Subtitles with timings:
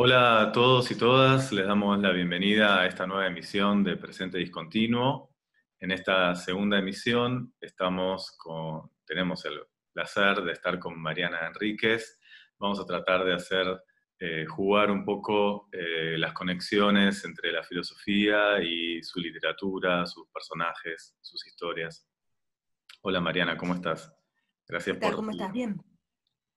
[0.00, 4.38] Hola a todos y todas, les damos la bienvenida a esta nueva emisión de Presente
[4.38, 5.34] Discontinuo.
[5.80, 9.60] En esta segunda emisión estamos con, tenemos el
[9.92, 12.20] placer de estar con Mariana Enríquez.
[12.60, 13.82] Vamos a tratar de hacer
[14.20, 21.16] eh, jugar un poco eh, las conexiones entre la filosofía y su literatura, sus personajes,
[21.20, 22.08] sus historias.
[23.02, 24.14] Hola Mariana, ¿cómo estás?
[24.64, 25.16] Gracias por...
[25.16, 25.52] ¿Cómo estás?
[25.52, 25.76] Bien.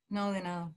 [0.10, 0.72] No, de nada.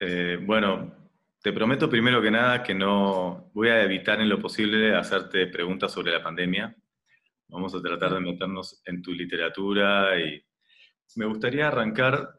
[0.00, 0.99] Eh, bueno,
[1.42, 5.92] te prometo primero que nada que no voy a evitar en lo posible hacerte preguntas
[5.92, 6.76] sobre la pandemia.
[7.48, 10.44] Vamos a tratar de meternos en tu literatura y
[11.16, 12.36] me gustaría arrancar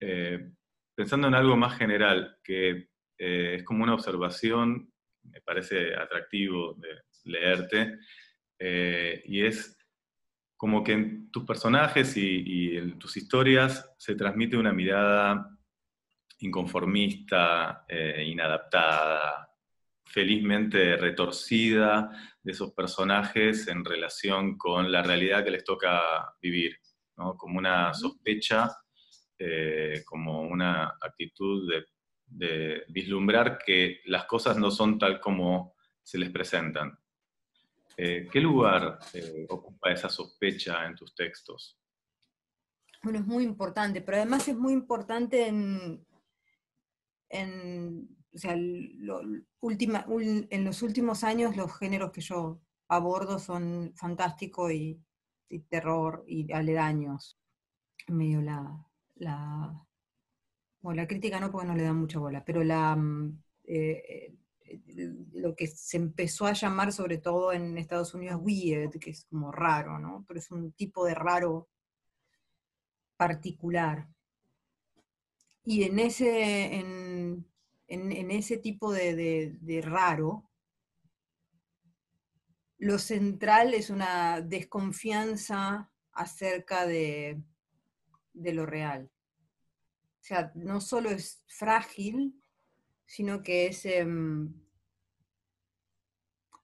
[0.00, 0.50] eh,
[0.94, 6.76] pensando en algo más general, que eh, es como una observación, me parece atractivo
[7.24, 7.98] leerte,
[8.58, 9.78] eh, y es
[10.56, 15.53] como que en tus personajes y, y en tus historias se transmite una mirada
[16.44, 19.50] inconformista, eh, inadaptada,
[20.04, 22.10] felizmente retorcida
[22.42, 26.76] de esos personajes en relación con la realidad que les toca vivir,
[27.14, 28.70] como una sospecha,
[29.38, 31.84] eh, como una actitud de,
[32.88, 36.98] vislumbrar que las cosas no son tal como se les presentan.
[37.96, 38.98] Eh, ¿Qué lugar
[39.48, 41.78] ocupa esa sospecha en tus textos?
[43.04, 46.04] Bueno, es muy importante, pero además es muy importante en,
[47.34, 48.08] en,
[50.50, 55.00] en los últimos años los géneros que yo abordo son fantástico y,
[55.68, 57.38] terror y aledaños.
[58.08, 59.86] Medio la, la,
[60.80, 64.34] bueno, la crítica no porque no le da mucha bola, pero la, mm, eh,
[64.66, 69.24] eh, lo que se empezó a llamar sobre todo en Estados Unidos weird, que es
[69.26, 70.24] como raro, ¿no?
[70.26, 71.68] Pero es un tipo de raro
[73.16, 74.08] particular.
[75.64, 77.46] Y en ese, en,
[78.30, 80.50] ese tipo de, raro,
[82.78, 87.42] lo central es una desconfianza acerca de,
[88.34, 89.10] lo real.
[90.20, 92.42] O sea, no solo es frágil,
[93.06, 94.52] sino que es, em,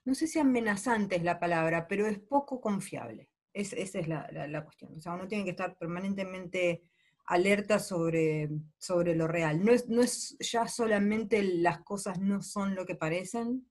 [0.05, 3.31] no sé si amenazante es la palabra, pero es poco confiable.
[3.55, 4.95] esa es la, la, cuestión.
[4.95, 6.85] O sea, uno tiene que estar permanentemente
[7.31, 9.65] alerta sobre, sobre lo real.
[9.65, 13.71] No es, no es, ya solamente las cosas no son lo que parecen,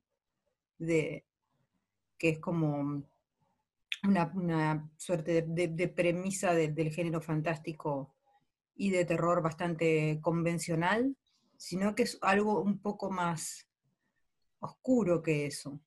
[0.77, 1.25] de,
[2.17, 3.03] que es como
[4.03, 8.15] una, suerte de, premisa del género fantástico
[8.75, 11.17] y de terror bastante convencional,
[11.57, 13.67] sino que es algo un poco más
[14.59, 15.81] oscuro que eso,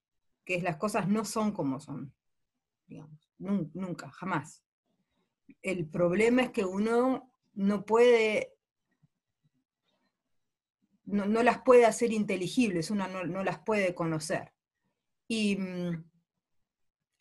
[0.44, 2.12] que es las cosas no son como son,
[3.38, 4.62] nunca, jamás.
[5.62, 8.54] El problema es que uno no puede,
[11.04, 14.52] no, las puede hacer inteligibles, uno no, las puede conocer.
[15.28, 16.04] Y, mm,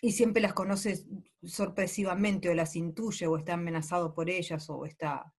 [0.02, 1.06] y, siempre las conoce
[1.44, 5.34] sorpresivamente o las intuye o está amenazado por ellas o está...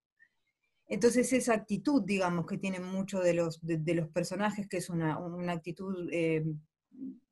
[0.86, 5.18] Entonces esa actitud, digamos, que tienen muchos de los, de, los personajes, que es una,
[5.48, 6.44] actitud eh,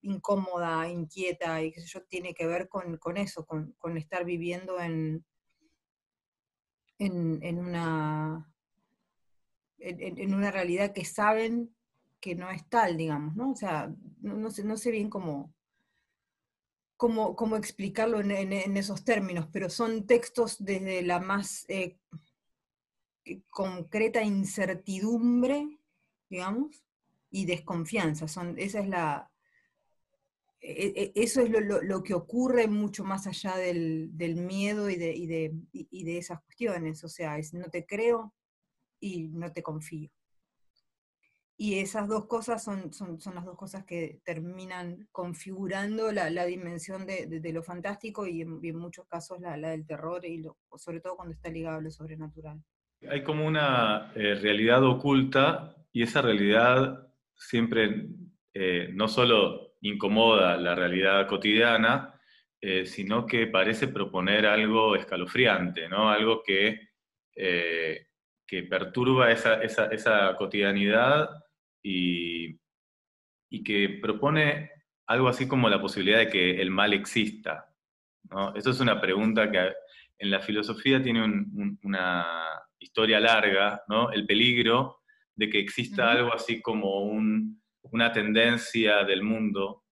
[0.00, 5.26] incómoda, inquieta y que yo, tiene que ver con, eso, con estar viviendo en,
[7.00, 8.52] en, una,
[9.78, 11.74] en, una realidad que saben
[12.20, 13.52] que no es tal, digamos, ¿no?
[13.52, 15.54] O sea, no, sé, no sé bien cómo,
[16.98, 21.96] cómo, cómo explicarlo en, esos términos, pero son textos desde la más eh,
[23.48, 25.78] concreta incertidumbre,
[26.28, 26.84] digamos,
[27.30, 28.28] y desconfianza.
[28.28, 29.29] Son, esa es la,
[30.60, 37.02] eso es lo, que ocurre mucho más allá del, miedo y de, esas cuestiones.
[37.04, 38.34] O sea, es no te creo
[39.00, 40.10] y no te confío.
[41.56, 42.90] Y esas dos cosas son,
[43.34, 49.40] las dos cosas que terminan configurando la, dimensión de, lo fantástico y en, muchos casos
[49.40, 50.42] la, del terror, y
[50.76, 52.62] sobre todo cuando está ligado a lo sobrenatural.
[53.08, 58.08] Hay como una eh, realidad oculta y esa realidad siempre
[58.54, 62.14] eh, no solo incomoda la realidad cotidiana,
[62.60, 66.10] eh, sino que parece proponer algo escalofriante, ¿no?
[66.10, 66.90] algo que,
[67.34, 68.06] eh,
[68.46, 71.30] que perturba esa, cotidianidad
[71.82, 72.58] y,
[73.48, 74.70] y, que propone
[75.06, 77.74] algo así como la posibilidad de que el mal exista.
[78.30, 78.54] ¿no?
[78.54, 79.72] Eso es una pregunta que
[80.18, 81.24] en la filosofía tiene
[81.82, 82.26] una
[82.78, 84.10] historia larga, ¿no?
[84.10, 85.00] el peligro
[85.34, 89.84] de que exista algo así como un una tendencia del mundo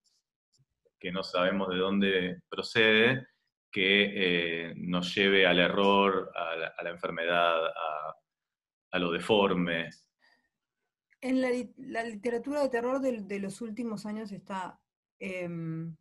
[0.99, 3.27] que no sabemos de dónde procede,
[3.71, 7.67] que eh, nos lleve al error, a la, enfermedad,
[8.91, 9.89] a, lo deforme.
[11.21, 14.79] En la, literatura de terror de, los últimos años está
[15.19, 15.95] em,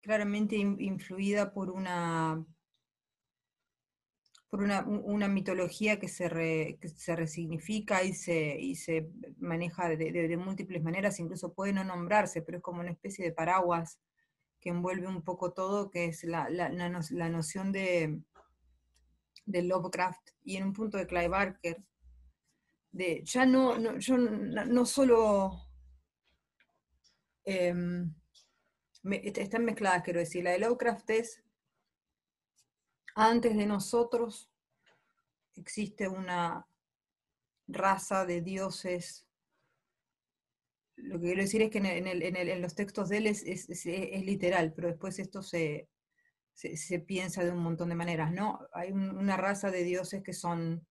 [0.00, 2.44] claramente influida por una
[4.50, 11.20] por una, mitología que se, se, resignifica y se, y se maneja de, múltiples maneras,
[11.20, 14.00] incluso puede no nombrarse, pero es como una especie de paraguas
[14.58, 16.48] que envuelve un poco todo, que es la,
[17.28, 18.22] noción de,
[19.44, 21.84] de, Lovecraft y en un punto de Clive Barker,
[22.90, 25.60] de ya no, no yo no, solo
[27.44, 28.14] em,
[29.04, 31.44] están mezcladas, quiero decir, la de Lovecraft es
[33.18, 34.48] antes de nosotros
[35.56, 36.68] existe una
[37.66, 39.26] raza de dioses.
[40.94, 43.86] Lo que quiero decir es que en, los textos de él es,
[44.24, 45.88] literal, pero después esto se,
[47.06, 48.60] piensa de un montón de maneras, ¿no?
[48.72, 50.86] Hay una raza de dioses que son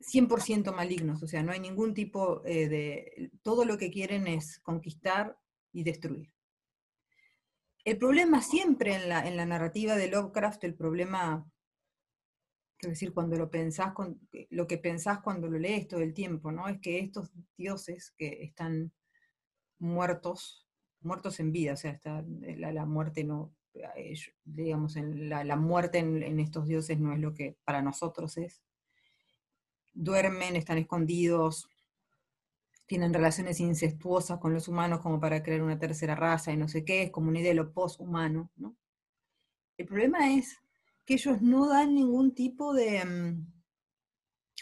[0.00, 3.30] 100% malignos, o sea, no hay ningún tipo eh, de...
[3.42, 5.38] Todo lo que quieren es conquistar
[5.70, 6.33] y destruir.
[7.84, 11.46] El problema siempre en la, en la narrativa de Lovecraft, el problema,
[12.78, 13.92] es decir, cuando lo pensás,
[14.48, 16.66] lo que pensás cuando lo lees todo el tiempo, ¿no?
[16.66, 18.90] Es que estos dioses que están
[19.78, 20.66] muertos,
[21.00, 24.14] muertos en vida, o sea, está, la, muerte no, eh,
[24.44, 28.62] digamos, en la, la muerte en, estos dioses no es lo que para nosotros es.
[29.92, 31.68] Duermen, están escondidos,
[32.86, 36.84] tienen relaciones incestuosas con los humanos como para crear una tercera raza y no sé
[36.84, 38.76] qué, es como una idea de lo post-humano, ¿no?
[39.76, 40.58] El problema es
[41.04, 43.52] que ellos no dan ningún tipo de mm,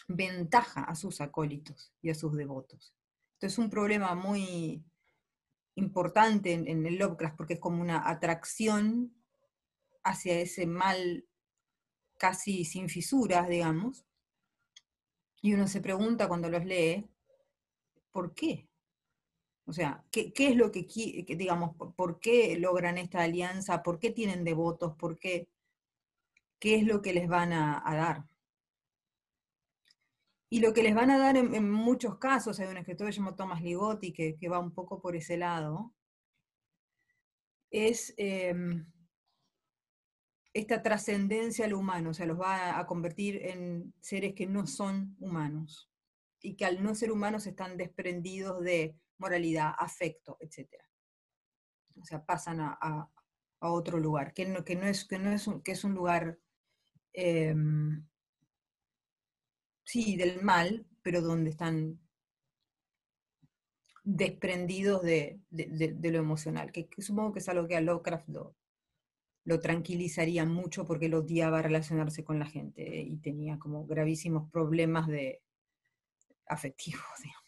[0.09, 2.95] ventaja a sus acólitos y a sus devotos.
[3.35, 4.85] Entonces es un problema muy
[5.75, 9.15] importante en, en el Lovecraft porque es como una atracción
[10.05, 11.27] hacia ese mal
[12.19, 14.05] casi sin fisuras, digamos.
[15.41, 17.12] Y uno se pregunta cuando los lee,
[18.13, 18.69] ¿por qué?
[19.65, 20.83] O sea, ¿qué, es lo que,
[21.37, 23.83] digamos, por qué logran esta alianza?
[23.83, 24.95] ¿Por qué tienen devotos?
[24.97, 25.49] ¿Por qué?
[26.59, 28.25] ¿Qué es lo que les van a, dar?
[30.51, 33.63] Y lo que les van a dar en, muchos casos, hay un escritor llamado Thomas
[33.63, 35.95] Ligotti que, va un poco por ese lado,
[37.71, 38.85] es em,
[40.53, 45.17] esta trascendencia al humano, o sea, los va a convertir en seres que no son
[45.21, 45.92] humanos
[46.43, 50.69] y que al no ser humanos están desprendidos de moralidad, afecto, etc.
[52.01, 53.09] O sea, pasan a,
[53.61, 56.37] otro lugar, que no, que no, es, que no es, un, que es un lugar,
[57.13, 58.05] em,
[59.85, 62.01] sí, del mal, pero donde están
[64.03, 68.57] desprendidos de, lo emocional, que, supongo que es algo que a Lovecraft lo,
[69.45, 75.07] lo tranquilizaría mucho porque él odiaba relacionarse con la gente y tenía como gravísimos problemas
[75.07, 75.41] de,
[76.47, 77.43] afectivo, digamos.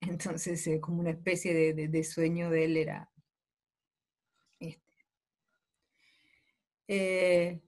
[0.00, 3.10] Entonces, eh, como una especie de, sueño de él era
[4.58, 4.96] este.
[6.88, 7.60] Eh,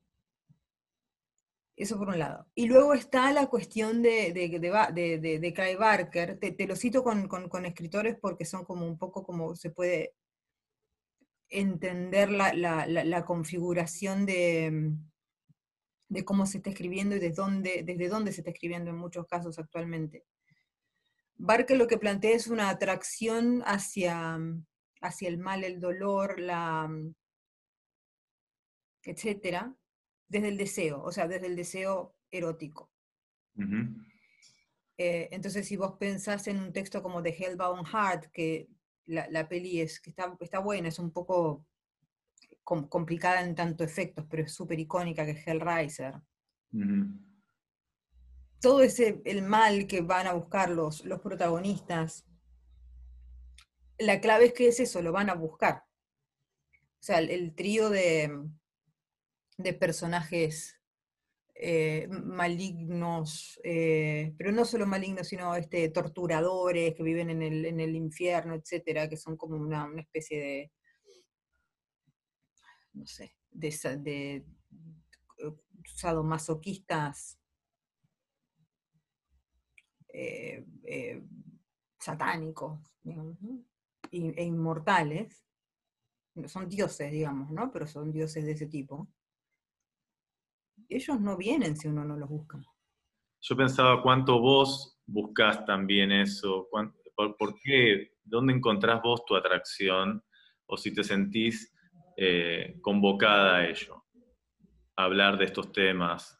[1.76, 2.46] eso por un lado.
[2.54, 6.38] Y luego está la cuestión de, de, de, Kai Barker.
[6.38, 10.14] Te, lo cito con, escritores porque son como un poco como se puede
[11.48, 14.94] entender la, la configuración de,
[16.12, 19.26] de cómo se está escribiendo y de dónde, desde dónde se está escribiendo en muchos
[19.26, 20.26] casos actualmente.
[21.36, 24.38] Barker lo que plantea es una atracción hacia,
[25.00, 26.90] hacia el mal, el dolor, la
[29.04, 29.74] etcétera,
[30.28, 32.90] desde el deseo, o sea, desde el deseo erótico.
[34.98, 38.68] Eh, entonces, si vos pensás en un texto como The Hellbound Heart, que
[39.06, 41.66] la, peli es, que está, está buena, es un poco
[42.64, 46.14] complicada en tanto efectos, pero es súper icónica, que es Hellraiser.
[48.60, 52.26] Todo ese, el mal que van a buscar los, los protagonistas,
[53.98, 55.84] la clave es que es eso, lo van a buscar.
[56.74, 58.30] O sea, el, trío de,
[59.58, 60.80] de personajes
[61.54, 67.80] eh, malignos, eh, pero no solo malignos, sino este, torturadores que viven en el, en
[67.80, 70.72] el infierno, etcétera, que son como una, una especie de,
[72.94, 74.34] no sé, de, de
[75.38, 77.38] eh, sadomasoquistas
[80.08, 81.22] eh, eh,
[81.98, 82.80] satánicos
[84.10, 85.42] e inmortales,
[86.46, 87.70] son dioses, digamos, ¿no?
[87.70, 89.08] Pero son dioses de ese tipo.
[90.88, 92.62] Ellos no vienen si uno no los busca.
[93.40, 96.68] Yo pensaba cuánto vos buscas también eso,
[97.14, 100.22] por, qué, dónde encontrás vos tu atracción,
[100.66, 101.71] o si te sentís
[102.16, 104.04] eh, convocada a ello,
[104.96, 106.38] a hablar de estos temas?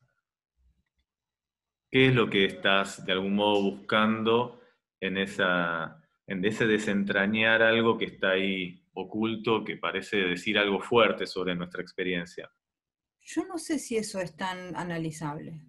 [1.91, 4.61] ¿Qué es lo que estás de algún modo buscando
[5.01, 11.27] en, esa, en ese desentrañar algo que está ahí oculto, que parece decir algo fuerte
[11.27, 12.51] sobre nuestra experiencia?
[13.21, 15.61] Yo no sé si eso es tan analizable.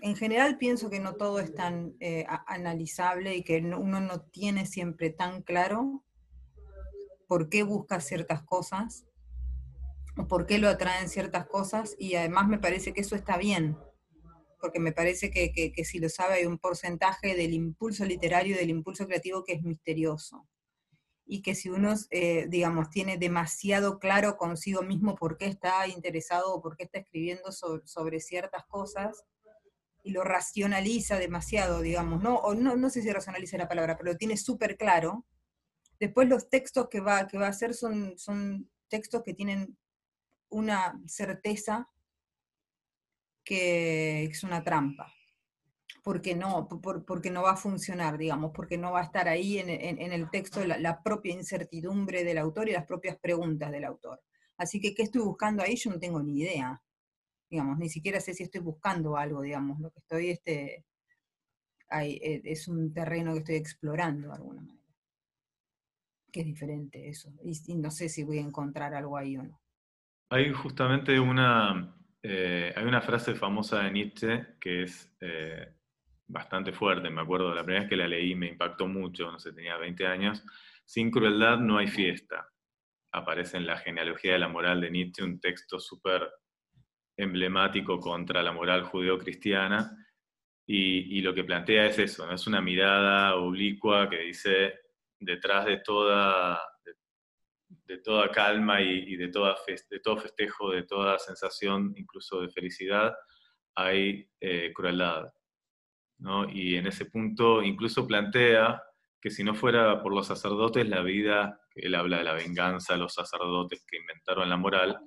[0.00, 4.64] En general pienso que no todo es tan eh, analizable y que uno no tiene
[4.64, 6.04] siempre tan claro
[7.26, 9.07] por qué busca ciertas cosas
[10.18, 13.78] o por qué lo atraen ciertas cosas y además me parece que eso está bien,
[14.60, 19.06] porque me parece que, si lo sabe hay un porcentaje del impulso literario, del impulso
[19.06, 20.46] creativo que es misterioso
[21.24, 26.54] y que si uno, eh, digamos, tiene demasiado claro consigo mismo por qué está interesado
[26.54, 29.24] o por qué está escribiendo sobre, ciertas cosas
[30.02, 32.36] y lo racionaliza demasiado, digamos, ¿no?
[32.36, 35.26] O no, no sé si racionaliza la palabra, pero lo tiene súper claro,
[36.00, 39.76] después los textos que va, que va a hacer son, son textos que tienen
[40.50, 41.88] una certeza
[43.44, 45.12] que es una trampa
[46.08, 46.66] porque no,
[47.06, 50.64] porque no va a funcionar, digamos, porque no va a estar ahí en, el texto
[50.64, 54.22] la, propia incertidumbre del autor y las propias preguntas del autor.
[54.56, 55.76] Así que, ¿qué estoy buscando ahí?
[55.76, 56.82] Yo no tengo ni idea.
[57.50, 60.86] Digamos, ni siquiera sé si estoy buscando algo, digamos, lo que estoy, este,
[61.90, 64.94] e, es un terreno que estoy explorando de alguna manera.
[66.32, 67.30] Que es diferente eso.
[67.42, 69.60] Y, no sé si voy a encontrar algo ahí o no.
[70.30, 75.74] Hay justamente una, eh, hay una frase famosa de Nietzsche que es, eh,
[76.26, 79.52] bastante fuerte, me acuerdo, la primera vez que la leí me impactó mucho, no sé,
[79.54, 80.44] tenía 20 años,
[80.84, 82.46] sin crueldad no hay fiesta.
[83.12, 86.30] Aparece en la genealogía de la moral de Nietzsche un texto súper
[87.16, 89.90] emblemático contra la moral judeocristiana
[90.66, 92.34] y, y lo que plantea es eso, ¿no?
[92.34, 94.74] es una mirada oblicua que dice
[95.18, 96.60] detrás de toda,
[97.88, 103.14] de, toda calma y, de, toda de todo festejo, de toda sensación, incluso de felicidad,
[103.74, 105.32] hay eh, crueldad.
[106.52, 108.82] Y en ese punto incluso plantea
[109.20, 113.14] que si no fuera por los sacerdotes, la vida, él habla de la venganza, los
[113.14, 114.98] sacerdotes que inventaron la moral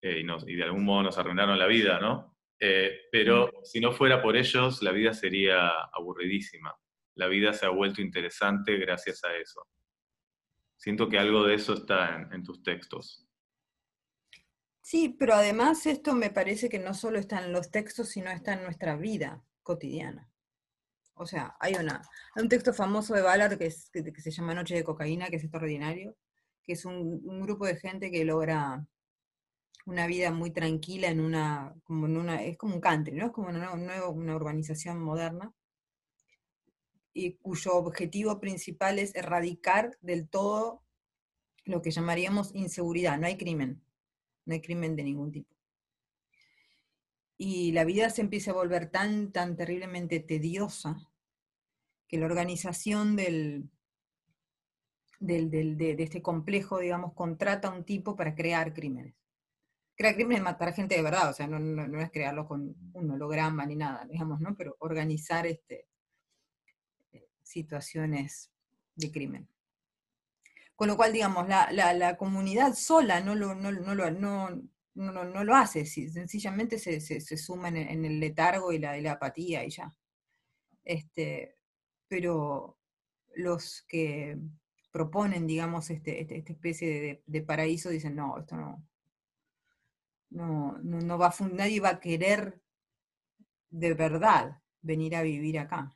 [0.00, 2.36] eh, y, de algún modo nos arruinaron la vida, ¿no?
[2.58, 3.64] Eh, pero mm.
[3.64, 6.74] si no fuera por ellos, la vida sería aburridísima.
[7.14, 9.66] La vida se ha vuelto interesante gracias a eso.
[10.82, 13.24] Siento que algo de eso está en tus textos.
[14.80, 18.54] Sí, pero además esto me parece que no solo está en los textos, sino está
[18.54, 20.28] en nuestra vida cotidiana.
[21.14, 22.02] O sea, hay, una,
[22.34, 26.16] un texto famoso de Ballard que, se llama Noche de Cocaína, que es extraordinario,
[26.64, 28.84] que es un, grupo de gente que logra
[29.86, 33.26] una vida muy tranquila en una, como en una, es como un country, ¿no?
[33.26, 35.54] Es como una, una urbanización moderna,
[37.12, 40.82] y cuyo objetivo principal es erradicar del todo
[41.64, 43.18] lo que llamaríamos inseguridad.
[43.18, 43.82] No hay crimen,
[44.46, 45.52] no hay crimen de ningún tipo
[47.44, 51.10] y la vida se empieza a volver tan, tan terriblemente tediosa
[52.06, 53.68] que la organización del,
[55.18, 59.16] de, este complejo, digamos, contrata a un tipo para crear crímenes.
[59.96, 63.66] Crear crímenes es matar gente de verdad, o sea, no, es crearlo con un holograma
[63.66, 64.54] ni nada, digamos, ¿no?
[64.54, 65.88] Pero organizar este,
[67.52, 68.50] situaciones
[68.96, 69.48] de crimen.
[70.74, 74.50] Con lo cual, digamos, la, comunidad sola no lo, no, no,
[74.94, 79.64] no, no, lo hace, sencillamente se, se, suma en, el letargo y la, la, apatía
[79.64, 79.94] y ya.
[80.84, 81.56] Este,
[82.08, 82.78] pero
[83.34, 84.38] los que
[84.90, 88.86] proponen, digamos, este, este esta especie de, paraíso dicen, no, esto no,
[90.30, 92.60] no, no, va a, nadie va a querer
[93.70, 95.94] de verdad venir a vivir acá.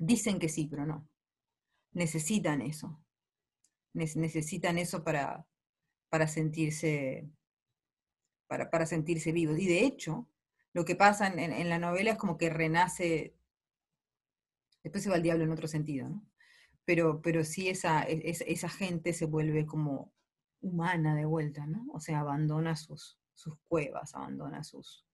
[0.00, 1.06] Dicen que sí, pero no.
[1.92, 3.04] Necesitan eso.
[3.92, 5.46] necesitan eso para,
[6.08, 7.28] para sentirse
[8.48, 9.58] para, sentirse vivos.
[9.58, 10.28] Y de hecho,
[10.72, 13.36] lo que pasa en, la novela es como que renace,
[14.82, 16.26] después se va al diablo en otro sentido, ¿no?
[16.84, 20.12] Pero, pero sí esa, esa gente se vuelve como
[20.60, 21.86] humana de vuelta, ¿no?
[21.92, 25.06] O sea, abandona sus, sus cuevas, abandona sus,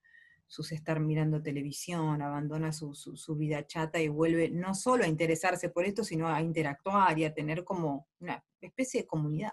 [0.47, 5.69] sus estar mirando televisión, abandona su, su, vida chata y vuelve no solo a interesarse
[5.71, 9.53] por esto, sino a interactuar y a tener como una especie de comunidad.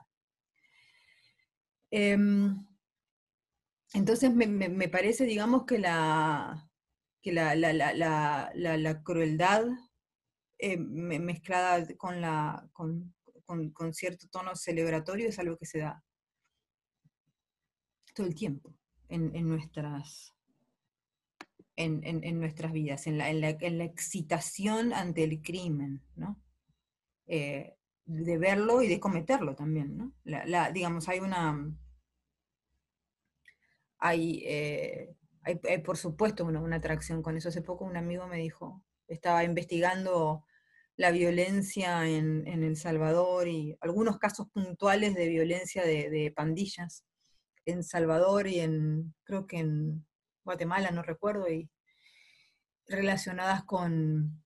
[1.89, 2.65] Em,
[3.93, 6.67] entonces me, parece, digamos, que la,
[7.21, 9.65] que la, la, crueldad
[10.57, 13.13] eh, mezclada con, la, con,
[13.93, 16.03] cierto tono celebratorio es algo que se da
[18.15, 18.73] todo el tiempo
[19.09, 20.32] en, nuestras,
[21.75, 26.39] en, nuestras vidas, en la, excitación ante el crimen, ¿no?
[27.27, 27.75] Eh,
[28.06, 30.13] de verlo y de cometerlo también, ¿no?
[30.74, 31.74] digamos, hay una
[34.03, 37.48] hay, eh, hay, por supuesto una, atracción con eso.
[37.48, 40.46] Hace poco un amigo me dijo, estaba investigando
[40.98, 47.06] la violencia en, El Salvador y algunos casos puntuales de violencia de, pandillas
[47.65, 50.06] en Salvador y en, creo que en
[50.43, 51.69] Guatemala, no recuerdo, y
[52.88, 54.43] relacionadas con,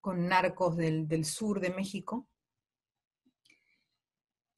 [0.00, 2.28] con narcos del, del sur de México.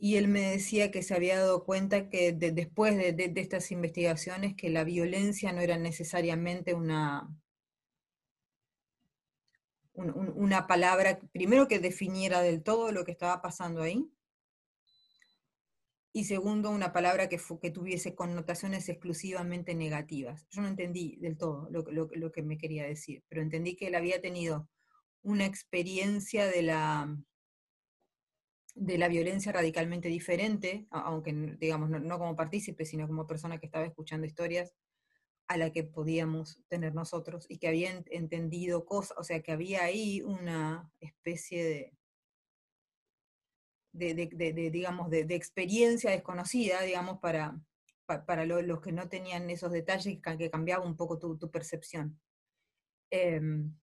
[0.04, 4.68] Y él me decía que se había dado cuenta que después de, estas investigaciones que
[4.68, 7.32] la violencia no era necesariamente una,
[9.94, 14.10] una palabra, primero que definiera del todo lo que estaba pasando ahí,
[16.14, 20.46] y segundo, una palabra que, que tuviese connotaciones exclusivamente negativas.
[20.50, 24.20] Yo no entendí del todo lo, que me quería decir, pero entendí que él había
[24.20, 24.68] tenido
[25.22, 27.16] una experiencia de la,
[28.74, 33.86] de la violencia radicalmente diferente, aunque digamos no, como partícipe, sino como persona que estaba
[33.86, 34.74] escuchando historias
[35.48, 39.84] a la que podíamos tener nosotros y que había entendido cosas, o sea, que había
[39.84, 41.92] ahí una especie de,
[43.92, 47.60] de, digamos, de, experiencia desconocida, digamos, para,
[48.06, 52.20] para, los que no tenían esos detalles que, cambiaba un poco tu, percepción.
[53.10, 53.74] Em,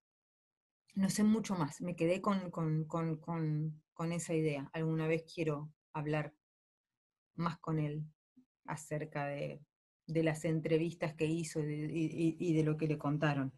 [0.95, 4.69] no sé mucho más, me quedé con, con esa idea.
[4.73, 6.33] Alguna vez quiero hablar
[7.35, 8.05] más con él
[8.65, 9.61] acerca de,
[10.05, 13.53] las entrevistas que hizo y, de lo que le contaron.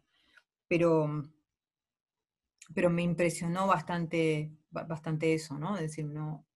[0.68, 1.22] Pero,
[2.74, 5.76] pero me impresionó bastante, bastante eso, ¿no?
[5.76, 6.46] Es decir, no,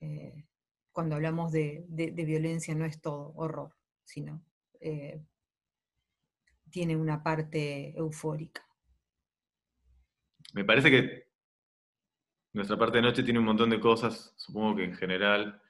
[0.00, 0.44] eh,
[0.92, 4.42] cuando hablamos de, violencia no es todo horror, sino
[4.80, 5.22] eh,
[6.70, 8.66] tiene una parte eufórica.
[10.52, 11.30] Me parece que
[12.52, 15.62] nuestra parte de noche tiene un montón de cosas, supongo que en general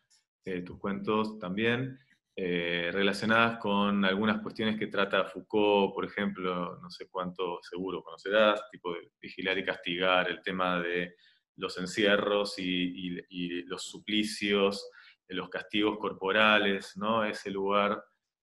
[0.45, 1.99] eh, tus cuentos también,
[2.37, 8.69] eh, relacionadas con algunas cuestiones que trata Foucault, por ejemplo, no sé cuánto seguro conocerás,
[8.71, 11.15] tipo vigilar y castigar, el tema de
[11.57, 13.21] los encierros y,
[13.67, 14.91] los suplicios,
[15.29, 17.25] los castigos corporales, ¿no?
[17.25, 18.03] Ese lugar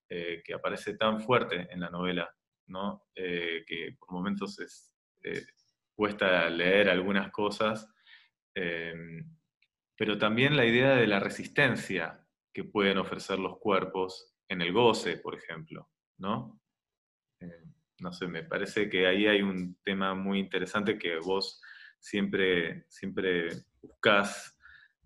[0.10, 2.30] eh, que aparece tan fuerte en la novela,
[2.68, 3.04] ¿no?
[3.16, 4.94] que por momentos es,
[5.96, 7.88] cuesta leer algunas cosas
[9.98, 12.27] pero también la idea de la resistencia
[12.58, 16.60] que pueden ofrecer los cuerpos en el goce, por ejemplo, ¿no?
[17.40, 21.62] Em, no sé, me parece que ahí hay un tema muy interesante que vos
[22.00, 24.58] siempre, siempre buscás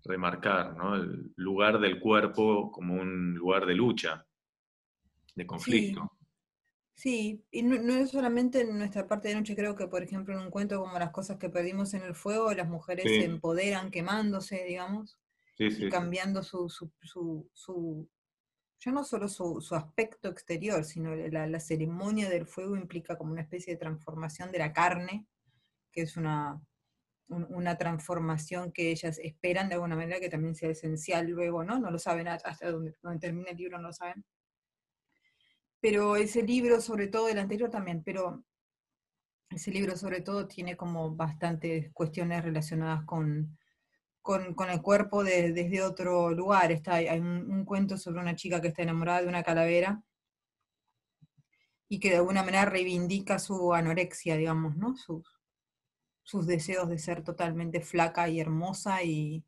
[0.02, 0.96] remarcar, ¿no?
[0.96, 4.26] El lugar del cuerpo como un lugar de lucha,
[5.34, 6.10] de conflicto.
[6.94, 10.40] Sí, y no, es solamente en nuestra parte de noche, creo que por ejemplo en
[10.40, 14.64] un cuento como Las cosas que perdimos en el fuego, las mujeres se empoderan quemándose,
[14.64, 15.18] digamos,
[15.58, 16.90] y cambiando su, su,
[17.52, 18.08] su,
[18.80, 23.74] ya no solo su, aspecto exterior, sino la, ceremonia del fuego implica como una especie
[23.74, 25.26] de transformación de la carne,
[25.92, 26.60] que es una,
[27.28, 31.78] una transformación que ellas esperan de alguna manera que también sea esencial luego, ¿no?
[31.78, 34.24] No lo saben hasta donde, donde termina el libro, no lo saben
[35.82, 38.44] pero ese libro, sobre todo el anterior también, pero
[39.50, 43.58] ese libro sobre todo tiene como bastantes cuestiones relacionadas con,
[44.22, 46.72] con, el cuerpo desde otro lugar.
[46.72, 50.02] Está, hay un, cuento sobre una chica que está enamorada de una calavera
[51.88, 54.96] y que de alguna manera reivindica su anorexia, digamos, ¿no?
[54.96, 55.26] Sus,
[56.22, 59.44] sus deseos de ser totalmente flaca y hermosa y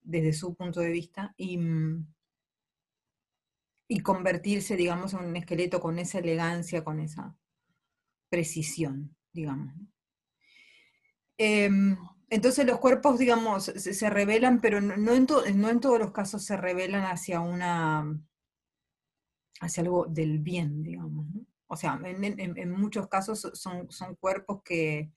[0.00, 1.34] desde su punto de vista.
[1.36, 2.06] Y, mm,
[3.88, 7.36] y convertirse, digamos, en un esqueleto con esa elegancia, con esa
[8.30, 9.74] precisión, digamos.
[11.36, 11.98] Em,
[12.32, 15.26] entonces los cuerpos, digamos, se, revelan, pero no, en
[15.60, 18.18] no, en todos los casos se revelan hacia una,
[19.60, 21.26] hacia algo del bien, digamos.
[21.66, 25.12] O sea, en, muchos casos son, son cuerpos que,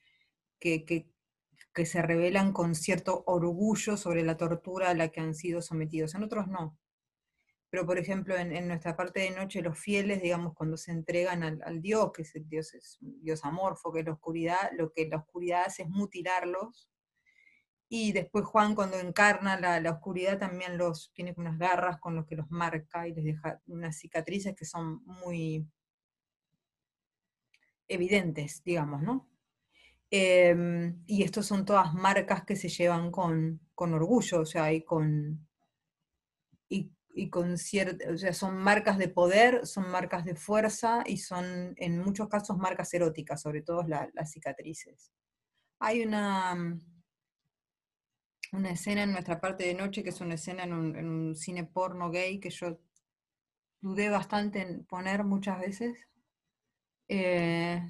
[0.59, 5.61] que, que, se revelan con cierto orgullo sobre la tortura a la que han sido
[5.61, 6.77] sometidos, en otros no.
[7.69, 11.81] Pero, por ejemplo, en, nuestra parte de noche, los fieles, digamos, cuando se entregan al,
[11.81, 15.07] Dios, que es el Dios, es un Dios amorfo, que es la oscuridad, lo que
[15.07, 16.89] la oscuridad hace es mutilarlos.
[17.97, 22.35] Y después Juan, cuando encarna la, oscuridad, también los tiene unas garras con los que
[22.35, 25.65] los marca y les deja unas cicatrices que son muy
[27.87, 29.29] evidentes, digamos, ¿no?
[30.11, 34.83] Em, y estos son todas marcas que se llevan con, con orgullo, o sea, y
[34.83, 35.47] con,
[36.67, 41.73] y con cierta, o sea, son marcas de poder, son marcas de fuerza y son
[41.77, 45.13] en muchos casos marcas eróticas, sobre todo las cicatrices.
[45.79, 46.77] Hay una,
[48.51, 52.11] una escena en nuestra parte de noche que es una escena en un, cine porno
[52.11, 52.79] gay que yo
[53.81, 55.97] dudé bastante en poner muchas veces.
[57.07, 57.81] Eh,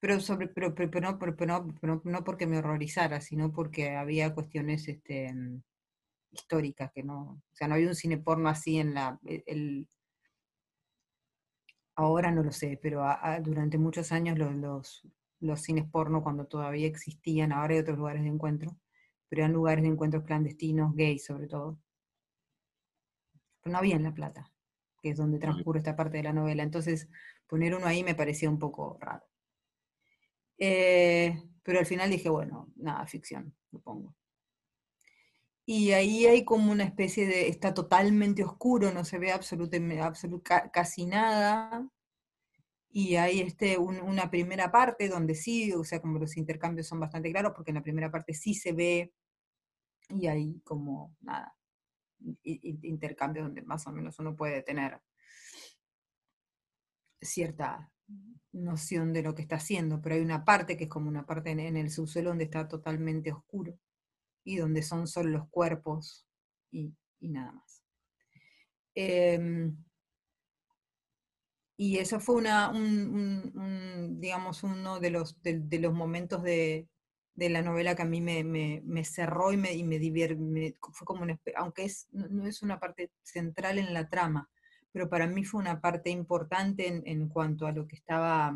[0.00, 5.34] pero, sobre, pero, pero, no, pero, no, porque me horrorizara, sino porque había cuestiones este,
[6.30, 9.88] históricas que no, o sea, no había un cine porno así en la, el,
[11.96, 13.04] ahora no lo sé, pero
[13.42, 15.02] durante muchos años los, los,
[15.40, 18.76] los, cines porno cuando todavía existían, ahora hay otros lugares de encuentro,
[19.30, 21.78] pero eran lugares de encuentros clandestinos, gays sobre todo.
[23.62, 24.52] Pero no había en La Plata,
[25.00, 27.08] que es donde transcurre esta parte de la novela, entonces
[27.46, 29.24] poner uno ahí me parecía un poco raro.
[30.58, 34.16] Eh, pero al final dije, bueno, nada, ficción, lo pongo.
[35.64, 40.02] Y ahí hay como una especie de, está totalmente oscuro, no se ve absolutamente,
[40.72, 41.88] casi nada.
[42.92, 47.30] Y hay este, una primera parte donde sí, o sea, como los intercambios son bastante
[47.30, 49.12] claros, porque en la primera parte sí se ve,
[50.10, 51.56] y hay como, nada,
[52.42, 55.00] intercambios donde más o menos uno puede tener
[57.20, 57.90] cierta
[58.52, 61.50] noción de lo que está haciendo, pero hay una parte que es como una parte
[61.50, 63.78] en, el subsuelo donde está totalmente oscuro
[64.44, 66.26] y donde son solo los cuerpos
[66.72, 67.84] y, nada más.
[68.94, 69.76] Em,
[71.76, 76.88] y eso fue una, un, digamos, uno de los, de, los momentos de,
[77.36, 81.24] la novela que a mí me, cerró y me, y me, fue como
[81.56, 84.50] aunque es, no es una parte central en la trama,
[84.92, 88.54] pero para mí fue una parte importante en, cuanto a lo que estaba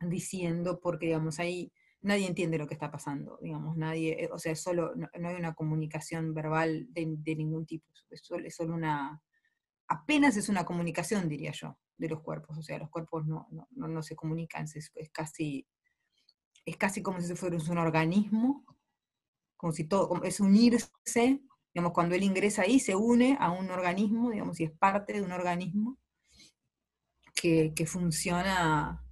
[0.00, 1.72] diciendo, porque, digamos, ahí
[2.02, 5.54] nadie entiende lo que está pasando, digamos, nadie, eh, o sea, solo, no, hay una
[5.54, 8.22] comunicación verbal de, ningún tipo, es
[8.54, 9.22] solo, una,
[9.88, 14.02] apenas es una comunicación, diría yo, de los cuerpos, o sea, los cuerpos no, no,
[14.02, 15.66] se comunican, es, casi,
[16.64, 18.64] es casi como si fuera un organismo,
[19.56, 21.42] como si todo, es unirse
[21.74, 25.22] digamos, cuando él ingresa ahí, se une a un organismo, digamos, y es parte de
[25.22, 25.98] un organismo
[27.34, 29.04] que, funciona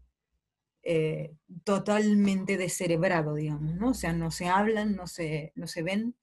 [0.82, 3.90] eh, totalmente descerebrado, digamos, ¿no?
[3.90, 6.16] O sea, no se hablan, no se, no se ven.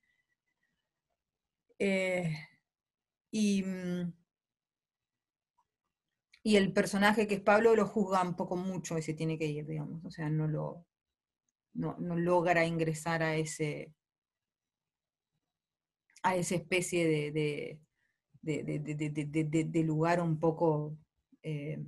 [1.77, 2.33] Eh,
[3.31, 3.63] y,
[6.41, 9.45] y el personaje que es Pablo lo juzga un poco mucho y se tiene que
[9.45, 10.85] ir, digamos, o sea, no lo
[11.73, 13.93] no logra ingresar a ese,
[16.23, 17.79] a esa especie de,
[18.41, 20.97] de, lugar un poco...
[21.43, 21.83] Eh,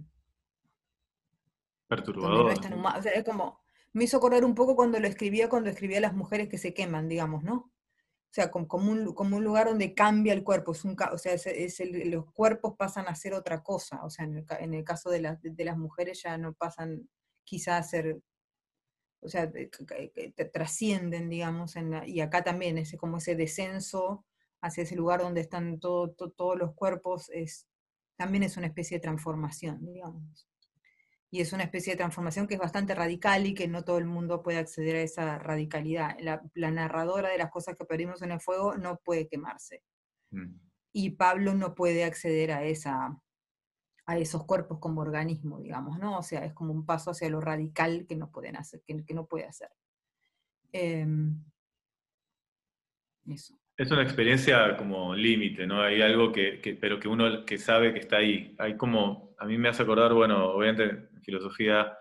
[1.87, 2.53] Perturbador.
[2.53, 3.59] es como,
[3.93, 7.09] me hizo acordar un poco cuando lo escribía, cuando escribía las mujeres que se queman,
[7.09, 7.53] digamos, ¿no?
[7.53, 11.33] O sea, como, un, como un lugar donde cambia el cuerpo, es un, o sea,
[11.33, 15.09] es, los cuerpos pasan a ser otra cosa, o sea, en el, en el caso
[15.09, 17.09] de, de, las mujeres ya no pasan
[17.43, 18.21] quizás a ser
[19.21, 19.51] o sea,
[20.51, 24.25] trascienden, digamos, y acá también ese como ese descenso
[24.61, 27.67] hacia ese lugar donde están todos los cuerpos, es,
[28.17, 30.47] también es una especie de transformación, digamos.
[31.33, 34.05] Y es una especie de transformación que es bastante radical y que no todo el
[34.05, 36.17] mundo puede acceder a esa radicalidad.
[36.19, 39.81] La, narradora de las cosas que perdimos en el fuego no puede quemarse.
[40.31, 40.55] Mm.
[40.93, 43.17] Y Pablo no puede acceder a esa,
[44.05, 46.17] a esos cuerpos como organismo, digamos, ¿no?
[46.17, 49.25] O sea, es como un paso hacia lo radical que no pueden hacer, que, no
[49.25, 49.69] puede hacer.
[50.71, 51.43] Em,
[53.27, 53.55] eso.
[53.77, 55.81] Es una experiencia como límite, ¿no?
[55.81, 58.55] Hay algo que, pero que uno que sabe que está ahí.
[58.59, 60.83] Hay como, a mí me hace acordar, bueno, obviamente
[61.13, 61.97] en filosofía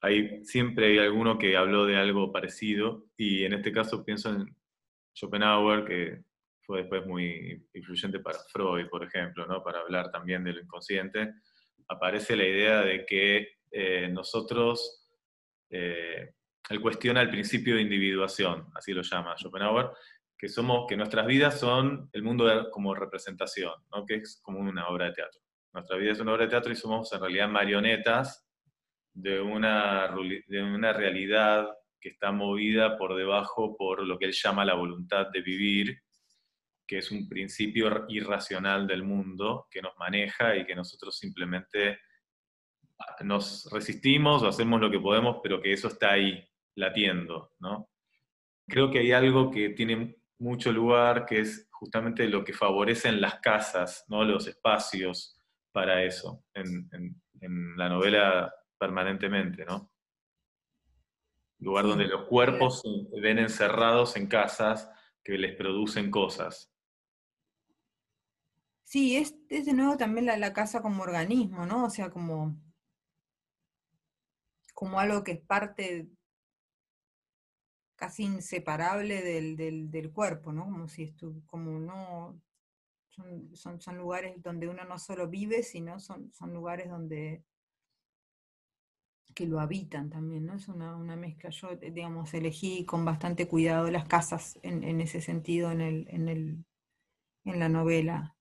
[0.00, 4.56] hay, siempre hay alguno que habló de algo parecido, y en este caso pienso en
[5.14, 6.24] Schopenhauer, que
[6.62, 9.62] fue después muy influyente para Freud, por ejemplo, ¿no?
[9.62, 11.34] para hablar también de lo inconsciente,
[11.88, 15.08] aparece la idea de que eh, nosotros,
[15.70, 16.34] eh,
[16.68, 19.90] él cuestiona el principio de individuación, así lo llama Schopenhauer,
[20.38, 24.06] que, somos, que nuestras vidas son el mundo como representación, ¿no?
[24.06, 25.40] que es como una obra de teatro.
[25.72, 28.46] Nuestra vida es una obra de teatro y somos en realidad marionetas
[29.12, 30.08] de una,
[30.46, 31.68] de una realidad
[32.00, 36.02] que está movida por debajo por lo que él llama la voluntad de vivir
[36.90, 42.00] que es un principio irracional del mundo que nos maneja y que nosotros simplemente
[43.20, 47.88] nos resistimos o hacemos lo que podemos, pero que eso está ahí, latiendo, ¿no?
[48.66, 53.38] Creo que hay algo que tiene mucho lugar, que es justamente lo que favorecen las
[53.38, 54.24] casas, ¿no?
[54.24, 55.38] los espacios
[55.70, 57.22] para eso, en,
[57.76, 59.92] la novela permanentemente, ¿no?
[61.60, 64.90] Lugar donde los cuerpos se ven encerrados en casas
[65.22, 66.69] que les producen cosas.
[68.90, 71.84] Sí, es, de nuevo también la, casa como organismo, ¿no?
[71.84, 72.56] O sea, como,
[74.74, 76.08] como algo que es parte
[77.94, 79.56] casi inseparable del,
[79.90, 80.64] del, cuerpo, ¿no?
[80.64, 82.40] Como si estuvo, como no,
[83.54, 87.44] Son, son, lugares donde uno no solo vive, sino son, son lugares donde
[89.34, 90.54] que lo habitan también, ¿no?
[90.54, 91.50] Es una, mezcla.
[91.50, 96.64] Yo, digamos, elegí con bastante cuidado las casas en, ese sentido en, el, en, el,
[97.44, 98.36] en la novela.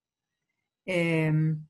[0.91, 1.67] Em,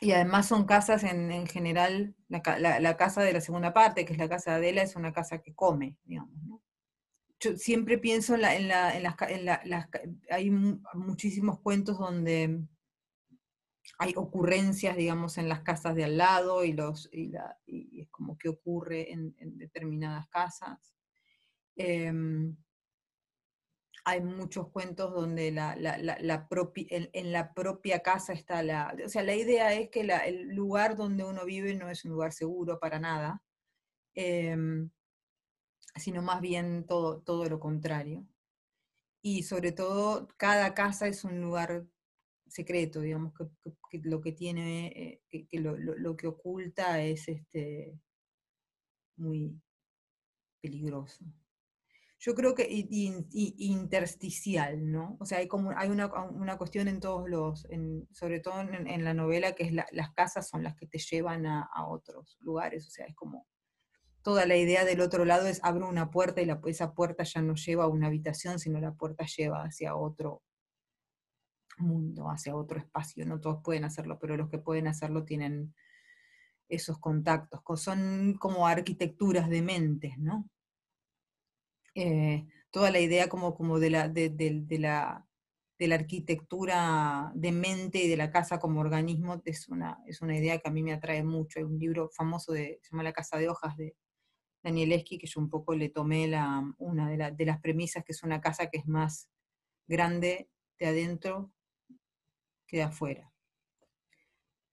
[0.00, 4.28] y además son casas en, general, la, casa de la segunda parte, que es la
[4.28, 6.62] casa de Adela, es una casa que come, digamos, ¿no?
[7.40, 9.88] Yo siempre pienso en, la, las.
[10.30, 12.62] Hay muchísimos cuentos donde
[13.98, 17.32] hay ocurrencias, digamos, en las casas de al lado y, los, y,
[18.00, 20.94] es como que ocurre en, determinadas casas.
[21.74, 22.56] Em,
[24.04, 28.94] hay muchos cuentos donde la, la, la, en, la propia casa está la...
[29.04, 32.32] O sea, la idea es que el lugar donde uno vive no es un lugar
[32.32, 33.42] seguro para nada,
[34.14, 34.90] em,
[35.96, 38.26] sino más bien todo, todo lo contrario.
[39.22, 41.86] Y sobre todo, cada casa es un lugar
[42.46, 43.32] secreto, digamos,
[43.90, 47.98] que, lo que tiene, eh, que, lo, que oculta es este,
[49.16, 49.58] muy
[50.60, 51.24] peligroso.
[52.26, 52.66] Yo creo que
[53.30, 55.18] intersticial, ¿no?
[55.20, 56.08] O sea, hay como hay una,
[56.56, 57.68] cuestión en todos los,
[58.12, 61.68] sobre todo en, la novela, que es las casas son las que te llevan a,
[61.86, 62.86] otros lugares.
[62.88, 63.46] O sea, es como
[64.22, 67.42] toda la idea del otro lado es abro una puerta y la, esa puerta ya
[67.42, 70.42] no lleva a una habitación, sino la puerta lleva hacia otro
[71.76, 73.26] mundo, hacia otro espacio.
[73.26, 75.74] No todos pueden hacerlo, pero los que pueden hacerlo tienen
[76.70, 77.60] esos contactos.
[77.82, 80.48] Son como arquitecturas de mentes, ¿no?
[81.94, 84.30] Eh, toda la idea como, como de, la, de,
[84.78, 85.26] la,
[85.78, 90.36] de la arquitectura de mente y de la casa como organismo es una, es una
[90.36, 91.58] idea que a mí me atrae mucho.
[91.58, 93.96] Hay un libro famoso de, se llama La Casa de Hojas de
[94.62, 98.22] Danielewski, que yo un poco le tomé la, una de, de las premisas, que es
[98.22, 99.28] una casa que es más
[99.86, 101.52] grande de adentro
[102.66, 103.30] que de afuera.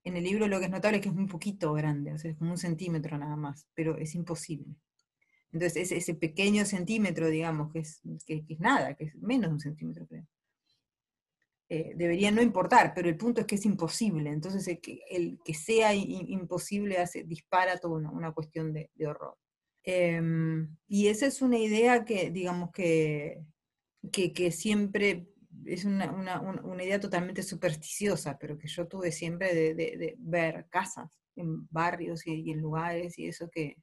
[0.04, 2.32] En el libro lo que es notable es que es un poquito grande, o sea,
[2.32, 4.76] es como un centímetro nada más, pero es imposible.
[5.52, 9.60] Entonces, ese, pequeño centímetro, digamos, que es, que, es nada, que es menos de un
[9.60, 10.26] centímetro, creo.
[11.68, 14.30] Eh, debería no importar, pero el punto es que es imposible.
[14.30, 19.38] Entonces, el que, el que sea imposible hace, dispara toda una, cuestión de, horror.
[19.84, 23.42] Em, y esa es una idea que, digamos, que,
[24.12, 25.28] que, siempre
[25.66, 26.12] es una,
[26.42, 32.28] una, idea totalmente supersticiosa, pero que yo tuve siempre de, de, ver casas en barrios
[32.28, 33.78] y, y, en lugares y eso que,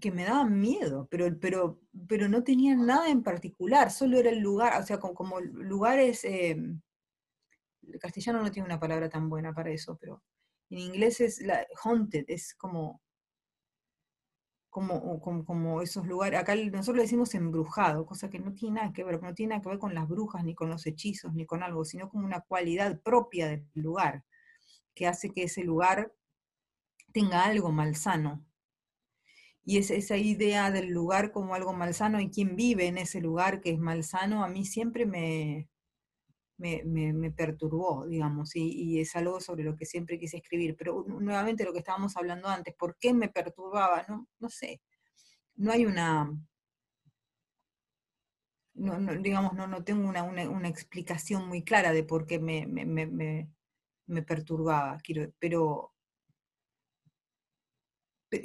[0.00, 4.40] que me daban miedo, pero, pero, pero no tenían nada en particular, solo era el
[4.40, 6.56] lugar, o sea, como, lugares, eh,
[7.82, 10.22] el castellano no tiene una palabra tan buena para eso, pero
[10.70, 13.00] en inglés es la, haunted, es como,
[14.68, 19.02] como, como, esos lugares, acá nosotros le decimos embrujado, cosa que no tiene nada que
[19.02, 21.62] ver, no tiene nada que ver con las brujas, ni con los hechizos, ni con
[21.62, 24.24] algo, sino como una cualidad propia del lugar,
[24.94, 26.14] que hace que ese lugar
[27.12, 28.44] tenga algo malsano,
[29.70, 33.60] y es esa idea del lugar como algo malsano y quién vive en ese lugar
[33.60, 35.68] que es malsano, a mí siempre me,
[36.58, 40.74] me, perturbó, digamos, y, es algo sobre lo que siempre quise escribir.
[40.76, 44.04] Pero nuevamente lo que estábamos hablando antes, ¿por qué me perturbaba?
[44.08, 44.80] No, no sé,
[45.54, 46.28] no hay una...
[48.74, 54.22] No, digamos, no, no tengo una, una, explicación muy clara de por qué me, me
[54.22, 55.92] perturbaba, quiero, pero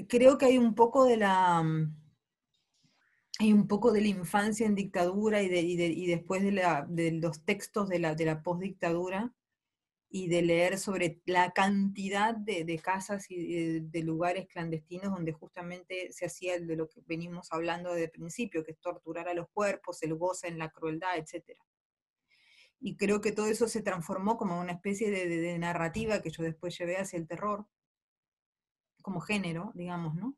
[0.07, 2.05] creo que hay un poco de la mm,
[3.39, 7.11] hay un poco de la infancia en dictadura y, de, y, después de, la, de,
[7.11, 9.33] los textos de la, de la postdictadura
[10.09, 16.25] y de leer sobre la cantidad de, casas y de, lugares clandestinos donde justamente se
[16.25, 20.01] hacía de lo que venimos hablando desde el principio, que es torturar a los cuerpos,
[20.03, 21.59] el goce en la crueldad, etc.
[22.79, 26.77] Y creo que todo eso se transformó como una especie de narrativa que yo después
[26.77, 27.65] llevé hacia el terror,
[29.05, 30.35] como género, digamos, ¿no?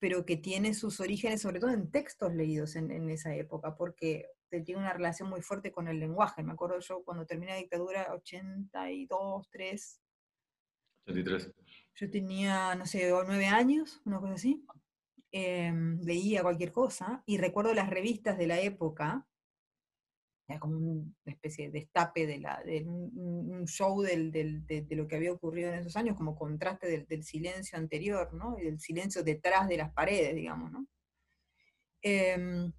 [0.00, 4.26] Pero que tiene sus orígenes sobre todo en textos leídos en, esa época, porque
[4.64, 6.42] tiene una relación muy fuerte con el lenguaje.
[6.42, 10.00] Me acuerdo yo cuando terminé la dictadura, 82, 3.
[11.06, 11.52] 83.
[11.94, 14.66] Yo tenía, no sé, nueve años, una cosa así.
[15.30, 19.24] Em, leía cualquier cosa y recuerdo las revistas de la época
[20.46, 25.16] era como una especie de destape de, la, de un, show del, de, lo que
[25.16, 28.58] había ocurrido en esos años, como contraste del, silencio anterior, ¿no?
[28.58, 30.86] Y del silencio detrás de las paredes, digamos, ¿no?
[32.02, 32.72] Em,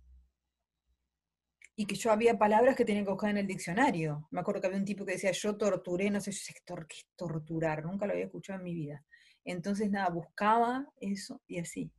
[1.75, 4.27] y que yo había palabras que tenía que buscar en el diccionario.
[4.31, 6.73] Me acuerdo que había un tipo que decía, yo torturé, no sé, yo sé qué
[6.89, 9.03] es torturar, nunca lo había escuchado en mi vida.
[9.43, 11.91] Entonces, nada, buscaba eso y así.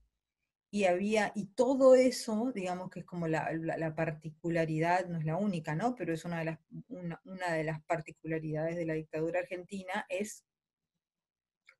[0.70, 5.74] Y había, y todo eso, digamos que es como la, particularidad, no es la única,
[5.74, 5.94] ¿no?
[5.94, 10.44] Pero es una de, las, una, de las particularidades de la dictadura argentina, es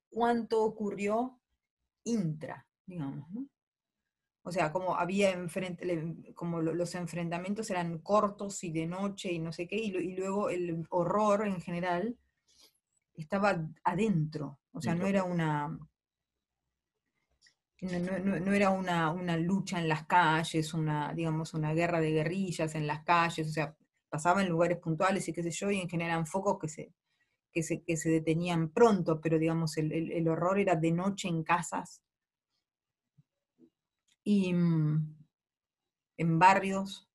[0.09, 1.39] cuánto ocurrió
[2.03, 3.47] intra, digamos, ¿no?
[4.43, 9.51] O sea, como había enfrente, como los enfrentamientos eran cortos y de noche y no
[9.51, 12.17] sé qué, y, y luego el horror en general
[13.13, 15.77] estaba adentro, o sea, no era una,
[17.81, 23.03] no, era una, lucha en las calles, una, digamos, una guerra de guerrillas en las
[23.03, 23.75] calles, o sea,
[24.09, 26.93] pasaba en lugares puntuales y qué sé yo, y en general focos que se,
[27.51, 32.01] que se, que se detenían pronto, pero digamos, el, horror era de noche en casas
[34.23, 35.15] y mm,
[36.17, 37.07] en barrios,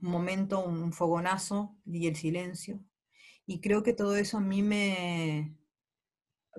[0.00, 2.80] un momento, un fogonazo y el silencio.
[3.46, 5.56] Y creo que todo eso a mí me,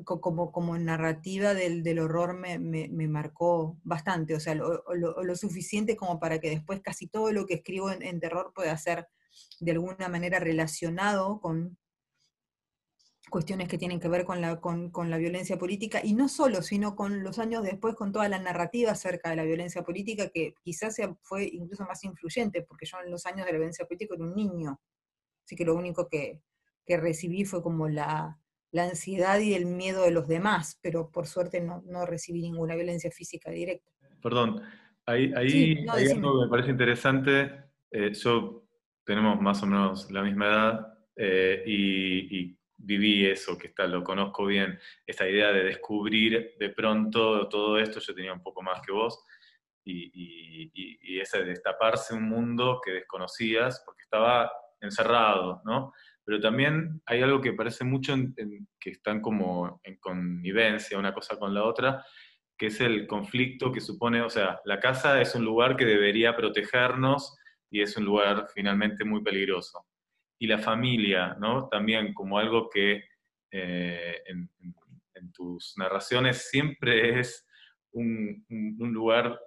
[0.03, 5.95] como, como narrativa del, del horror me, me, marcó bastante, o sea, lo, lo, suficiente
[5.95, 9.07] como para que después casi todo lo que escribo en, terror pueda ser
[9.59, 11.77] de alguna manera relacionado con
[13.29, 16.61] cuestiones que tienen que ver con la, con, con la violencia política, y no solo,
[16.61, 20.53] sino con los años después, con toda la narrativa acerca de la violencia política, que
[20.63, 24.23] quizás fue incluso más influyente, porque yo en los años de la violencia política era
[24.23, 24.79] un niño,
[25.43, 26.41] así que lo único que,
[26.85, 28.39] que recibí fue como la,
[28.77, 33.09] la ansiedad y el miedo de los demás, pero por suerte no, recibí ninguna violencia
[33.09, 33.91] física directa.
[34.21, 34.61] Perdón,
[35.07, 37.71] ahí, hay algo que me parece interesante.
[37.89, 38.67] Eh, yo
[39.03, 44.45] tenemos más o menos la misma edad eh, y, viví eso, que está, lo conozco
[44.45, 48.91] bien, esta idea de descubrir de pronto todo esto, yo tenía un poco más que
[48.91, 49.25] vos,
[49.83, 55.91] y, y, y ese destaparse un mundo que desconocías, porque estaba encerrado, ¿no?
[56.27, 58.35] Pero también hay algo que parece mucho en,
[58.81, 62.05] que están como en connivencia una cosa con la otra,
[62.57, 66.35] que es el conflicto que supone, o sea, la casa es un lugar que debería
[66.35, 67.37] protegernos
[67.71, 69.85] y es un lugar finalmente muy peligroso.
[70.37, 71.69] Y la familia, ¿no?
[71.69, 73.05] También como algo que
[73.49, 74.49] eh, en,
[75.31, 77.47] tus narraciones siempre es
[77.93, 78.45] un,
[78.79, 79.39] lugar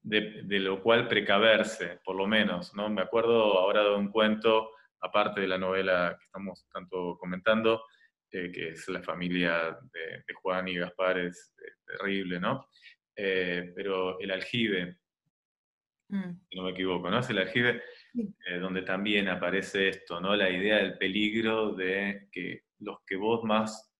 [0.00, 2.88] de, de, lo cual precaverse, por lo menos, ¿no?
[2.88, 4.70] Me acuerdo ahora de un cuento
[5.04, 7.84] aparte de la novela que estamos tanto comentando,
[8.30, 11.54] eh, que es la familia de, Juan y Gaspar, es
[11.86, 12.68] terrible, ¿no?
[13.14, 14.98] Eh, pero el aljibe,
[16.08, 16.32] mm.
[16.48, 17.20] si no me equivoco, ¿no?
[17.20, 17.82] Es el aljibe
[18.14, 20.34] eh, donde también aparece esto, ¿no?
[20.34, 23.92] La idea del peligro de que los que vos más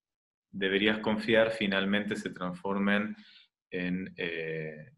[0.51, 3.15] deberías confiar finalmente se transformen
[3.69, 4.15] en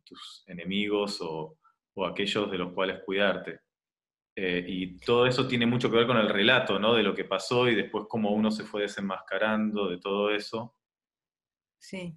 [0.03, 1.57] tus enemigos o,
[1.95, 3.59] o aquellos de los cuales cuidarte.
[4.39, 6.93] Eh, y todo eso tiene mucho que ver con el relato, ¿no?
[6.93, 10.75] De lo que pasó y después cómo uno se fue desenmascarando de todo eso.
[11.79, 12.15] Sí.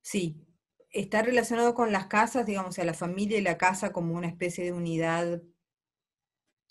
[0.00, 0.46] Sí.
[0.90, 4.62] Está relacionado con las casas, digamos, a la familia y la casa como una especie
[4.62, 5.42] de unidad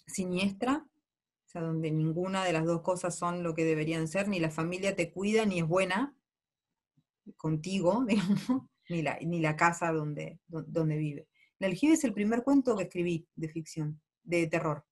[0.08, 4.40] siniestra, o sea, donde ninguna de las dos cosas son lo que deberían ser, ni
[4.40, 6.16] la familia te cuida ni es buena
[7.36, 11.28] contigo, digamos, ni la, ni la casa donde, donde vive.
[11.64, 14.86] El aljibe es el primer cuento que escribí de ficción, de terror.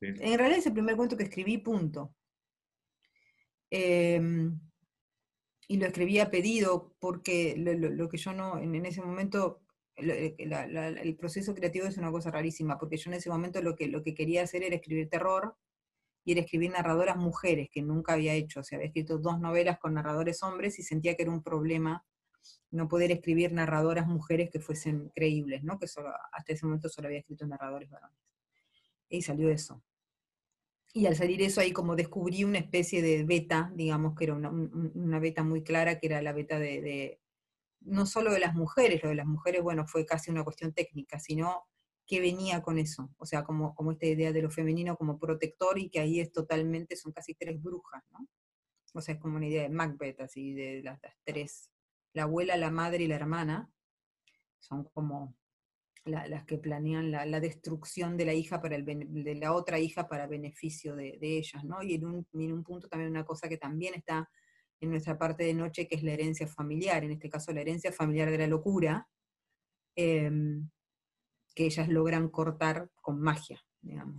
[0.00, 2.14] En realidad es el primer cuento que escribí, punto.
[3.68, 4.58] Em,
[5.68, 9.60] y lo escribí a pedido porque lo, que yo no, en, ese momento,
[9.96, 13.86] eh, el proceso creativo es una cosa rarísima, porque yo en ese momento lo que,
[13.86, 15.54] lo que quería hacer era escribir terror
[16.24, 18.60] y era escribir narradoras mujeres, que nunca había hecho.
[18.60, 22.06] O sea, había escrito dos novelas con narradores hombres y sentía que era un problema
[22.70, 25.78] no poder escribir narradoras mujeres que fuesen creíbles, ¿no?
[25.78, 28.18] Que solo, hasta ese momento solo había escrito narradores varones.
[29.08, 29.82] Y salió eso.
[30.92, 35.18] Y al salir eso ahí como descubrí una especie de beta, digamos que era una,
[35.18, 37.20] beta muy clara, que era la beta de,
[37.80, 41.20] no solo de las mujeres, lo de las mujeres, bueno, fue casi una cuestión técnica,
[41.20, 41.66] sino
[42.06, 45.78] que venía con eso, o sea, como, como esta idea de lo femenino como protector
[45.78, 48.26] y que ahí es totalmente, son casi tres brujas, ¿no?
[48.94, 51.68] O sea, es como una idea de Macbeth, así, de las tres
[52.16, 53.70] la abuela, la madre y la hermana,
[54.58, 55.36] son como
[56.06, 60.26] las que planean la, destrucción de la hija para el, de la otra hija para
[60.26, 61.82] beneficio de, ellas, ¿no?
[61.82, 64.30] Y en un, en un, punto también una cosa que también está
[64.80, 67.92] en nuestra parte de noche, que es la herencia familiar, en este caso la herencia
[67.92, 69.06] familiar de la locura,
[69.94, 70.70] em,
[71.54, 74.16] que ellas logran cortar con magia, digamos.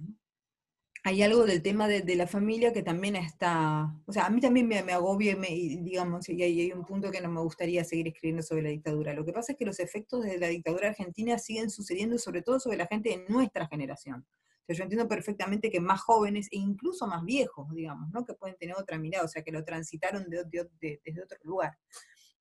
[1.04, 4.68] Hay algo del tema de, la familia que también está, o sea, a mí también
[4.68, 8.64] me, agobia, y digamos, y hay, un punto que no me gustaría seguir escribiendo sobre
[8.64, 9.14] la dictadura.
[9.14, 12.60] Lo que pasa es que los efectos de la dictadura argentina siguen sucediendo, sobre todo
[12.60, 14.26] sobre la gente de nuestra generación.
[14.26, 18.26] O sea, yo entiendo perfectamente que más jóvenes e incluso más viejos, digamos, ¿no?
[18.26, 21.78] que pueden tener otra mirada, o sea, que lo transitaron desde otro lugar.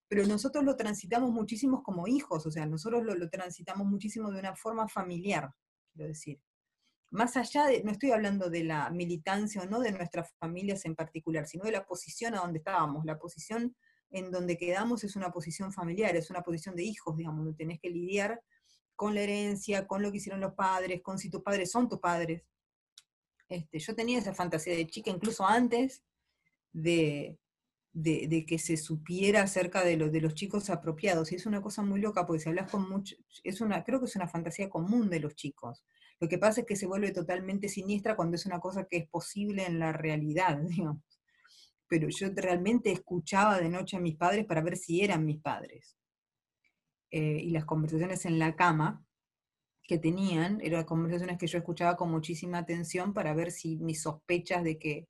[0.09, 4.57] pero nosotros lo transitamos muchísimo como hijos, o sea, nosotros lo transitamos muchísimo de una
[4.57, 5.51] forma familiar,
[5.93, 6.41] quiero decir.
[7.11, 10.95] Más allá de, no estoy hablando de la militancia o no de nuestras familias en
[10.95, 13.05] particular, sino de la posición a donde estábamos.
[13.05, 13.75] La posición
[14.11, 17.81] en donde quedamos es una posición familiar, es una posición de hijos, digamos, donde tenés
[17.81, 18.41] que lidiar
[18.95, 22.01] con la herencia, con lo que hicieron los padres, con si tus padres son tus
[22.01, 22.43] padres.
[23.49, 26.03] Este, yo tenía esa fantasía de chica incluso antes
[26.73, 27.39] de,
[27.93, 31.33] de, que se supiera acerca de, de los chicos apropiados.
[31.33, 34.07] Y es una cosa muy loca, porque si hablas con mucho, es una, creo que
[34.07, 35.85] es una fantasía común de los chicos.
[36.21, 39.09] Lo que pasa es que se vuelve totalmente siniestra cuando es una cosa que es
[39.09, 41.03] posible en la realidad, digamos.
[41.89, 45.97] Pero yo realmente escuchaba de noche a mis padres para ver si eran mis padres.
[47.11, 49.05] Eh, y las conversaciones en la cama
[49.87, 54.65] que tenían, eran conversaciones que yo escuchaba con muchísima atención para ver si mis sospechas
[54.65, 55.07] de que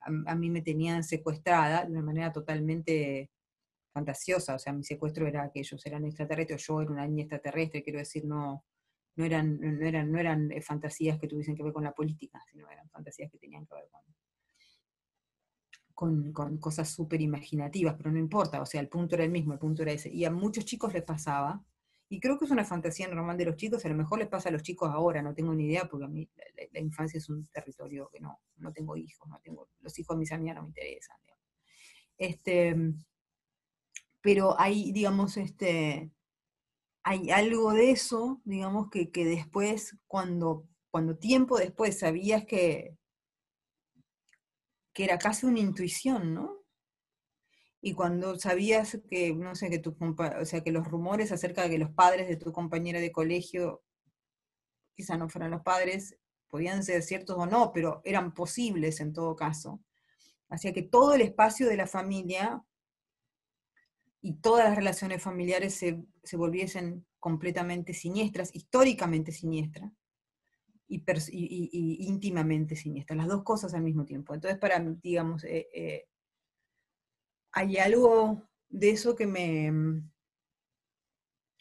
[0.00, 3.30] a, mí me tenían secuestrada de una manera totalmente
[3.92, 7.82] fantasiosa, o sea, mi secuestro era que ellos eran extraterrestres, yo era una niña extraterrestre,
[7.82, 8.64] quiero decir, no,
[9.16, 12.42] no eran, no eran, no eran eh, fantasías que tuviesen que ver con la política,
[12.50, 13.88] sino eran fantasías que tenían que ver
[15.94, 19.54] con, con, cosas súper imaginativas, pero no importa, o sea, el punto era el mismo,
[19.54, 20.10] el punto era ese.
[20.10, 21.64] Y a muchos chicos les pasaba,
[22.08, 24.50] y creo que es una fantasía normal de los chicos, a lo mejor les pasa
[24.50, 26.28] a los chicos ahora, no tengo ni idea, porque a mí
[26.72, 30.20] la, infancia es un territorio que no, no tengo hijos, no tengo, los hijos de
[30.20, 31.16] mis amigas no me interesan.
[32.18, 32.76] Este,
[34.20, 36.10] pero hay, digamos, este,
[37.06, 42.96] hay algo de eso, digamos, que, que después, cuando, cuando tiempo después sabías que,
[44.92, 46.66] que era casi una intuición, ¿no?
[47.80, 51.70] y cuando sabías que, no sé, que tu o sea, que los rumores acerca de
[51.70, 53.84] que los padres de tu compañera de colegio,
[54.96, 59.36] quizá no fueran los padres, podían ser ciertos o no, pero eran posibles en todo
[59.36, 59.80] caso.
[60.48, 62.64] Hacía que todo el espacio de la familia
[64.26, 69.92] y todas las relaciones familiares se, se volviesen completamente siniestras, históricamente siniestras
[70.88, 74.34] y, y, íntimamente siniestras, las dos cosas al mismo tiempo.
[74.34, 76.08] Entonces, para, digamos, eh, eh,
[77.52, 80.10] hay algo de eso que me, mm,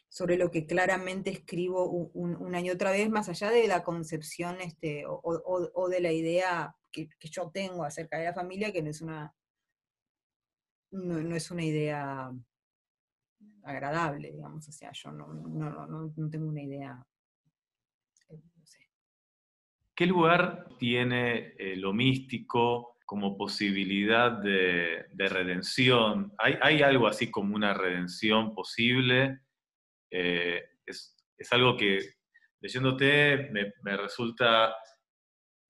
[0.10, 5.04] sobre lo que claramente escribo una y otra vez, más allá de la concepción este,
[5.08, 9.36] o, de la idea que, yo tengo acerca de la familia, que no es una,
[10.90, 12.32] no, es una idea
[13.66, 17.06] agradable, digamos, o sea, yo no, no tengo una idea,
[18.30, 18.42] eh,
[19.96, 26.34] ¿Qué lugar tiene eh, lo místico como posibilidad de, redención.
[26.40, 29.42] ¿Hay, algo así como una redención posible?
[30.12, 31.16] Eh, es,
[31.52, 32.00] algo que
[32.62, 34.76] leyéndote me, resulta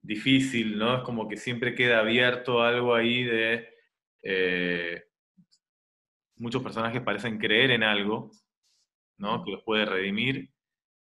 [0.00, 0.98] difícil, ¿no?
[0.98, 3.68] Es como que siempre queda abierto algo ahí de...
[6.36, 8.30] muchos personajes parecen creer en algo,
[9.18, 9.42] ¿no?
[9.44, 10.50] Que los puede redimir,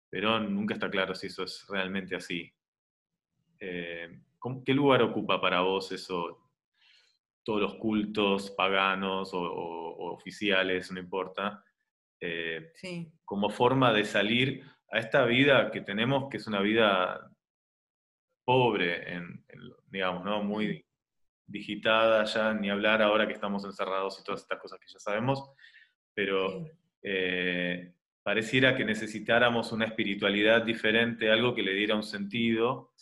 [0.08, 2.52] pero nunca está claro si eso es realmente así.
[3.58, 4.20] Eh,
[4.64, 6.50] ¿Qué lugar ocupa para vos eso?
[7.42, 9.40] Todos los cultos paganos o,
[10.12, 11.62] oficiales, no importa,
[12.20, 12.72] eh,
[13.24, 17.30] como forma de salir a esta vida que tenemos, que es una vida
[18.44, 19.44] pobre, en,
[19.88, 20.42] digamos, ¿no?
[20.42, 20.86] muy
[21.46, 25.50] digitada ya, ni hablar ahora que estamos encerrados y todas estas cosas que ya sabemos,
[26.14, 26.66] pero
[27.02, 27.92] eh,
[28.22, 32.92] pareciera que necesitáramos una espiritualidad diferente, algo que le diera un sentido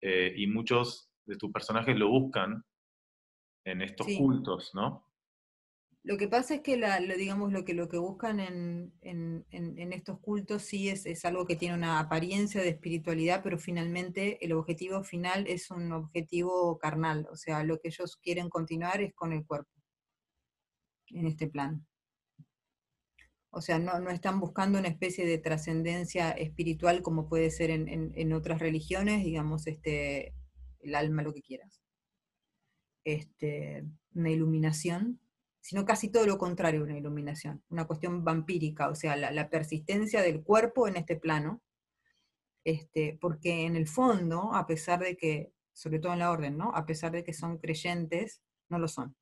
[0.00, 2.64] eh, y muchos de tus personajes lo buscan
[3.64, 5.05] en estos cultos, ¿no?
[6.06, 6.86] Lo que pasa es que, lo,
[7.16, 8.94] digamos, lo que, lo que buscan en,
[9.92, 14.52] estos cultos sí es, es, algo que tiene una apariencia de espiritualidad, pero finalmente el
[14.52, 19.32] objetivo final es un objetivo carnal, o sea, lo que ellos quieren continuar es con
[19.32, 19.68] el cuerpo,
[21.08, 21.84] en este plan.
[23.50, 28.60] O sea, no, están buscando una especie de trascendencia espiritual como puede ser en, otras
[28.60, 30.34] religiones, digamos, este,
[30.82, 31.82] el alma, lo que quieras.
[33.04, 33.84] Este,
[34.14, 35.20] una iluminación,
[35.66, 40.42] sino casi todo lo contrario, una iluminación, una cuestión vampírica, o sea, la, persistencia del
[40.42, 41.62] cuerpo en este plano,
[42.64, 46.72] este, porque en el fondo, a pesar de que, sobre todo en la orden, ¿no?
[46.74, 49.16] A pesar de que son creyentes, no lo son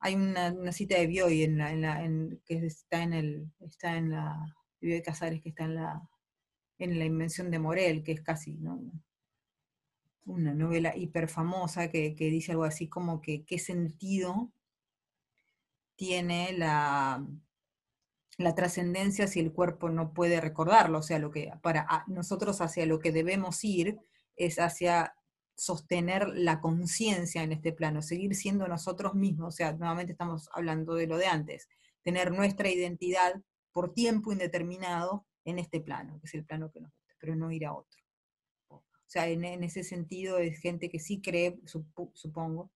[0.00, 4.56] hay una, cita de Bioy en la, en que está en el, está en la,
[4.80, 6.08] Bioy Casares, que está en la,
[6.78, 8.80] en la invención de Morel, que es casi, ¿no?
[10.24, 14.52] Una novela hiper famosa que, dice algo así como que qué sentido
[15.98, 17.26] tiene la,
[18.38, 21.00] la trascendencia si el cuerpo no puede recordarlo.
[21.00, 23.98] O sea, lo que para nosotros hacia lo que debemos ir
[24.36, 25.14] es hacia
[25.56, 30.94] sostener la conciencia en este plano, seguir siendo nosotros mismos, o sea, nuevamente estamos hablando
[30.94, 31.68] de lo de antes,
[32.04, 33.34] tener nuestra identidad
[33.72, 37.50] por tiempo indeterminado en este plano, que es el plano que nos gusta, pero no
[37.50, 38.00] ir a otro.
[38.68, 42.70] O sea, en, ese sentido es gente que sí cree, supongo,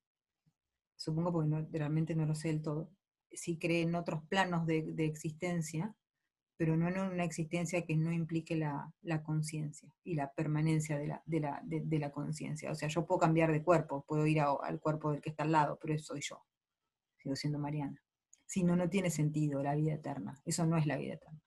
[0.97, 2.91] supongo porque realmente no lo sé del todo,
[3.35, 5.95] sí cree en otros planos de, existencia,
[6.57, 8.93] pero no en una existencia que no implique la,
[9.25, 11.23] conciencia y la permanencia de la,
[11.65, 12.71] de la, conciencia.
[12.71, 15.53] O sea, yo puedo cambiar de cuerpo, puedo ir al cuerpo del que está al
[15.53, 16.43] lado, pero eso soy yo.
[17.17, 18.03] Sigo siendo Mariana.
[18.47, 20.41] Si no, no tiene sentido la vida eterna.
[20.45, 21.41] Eso no es la vida eterna.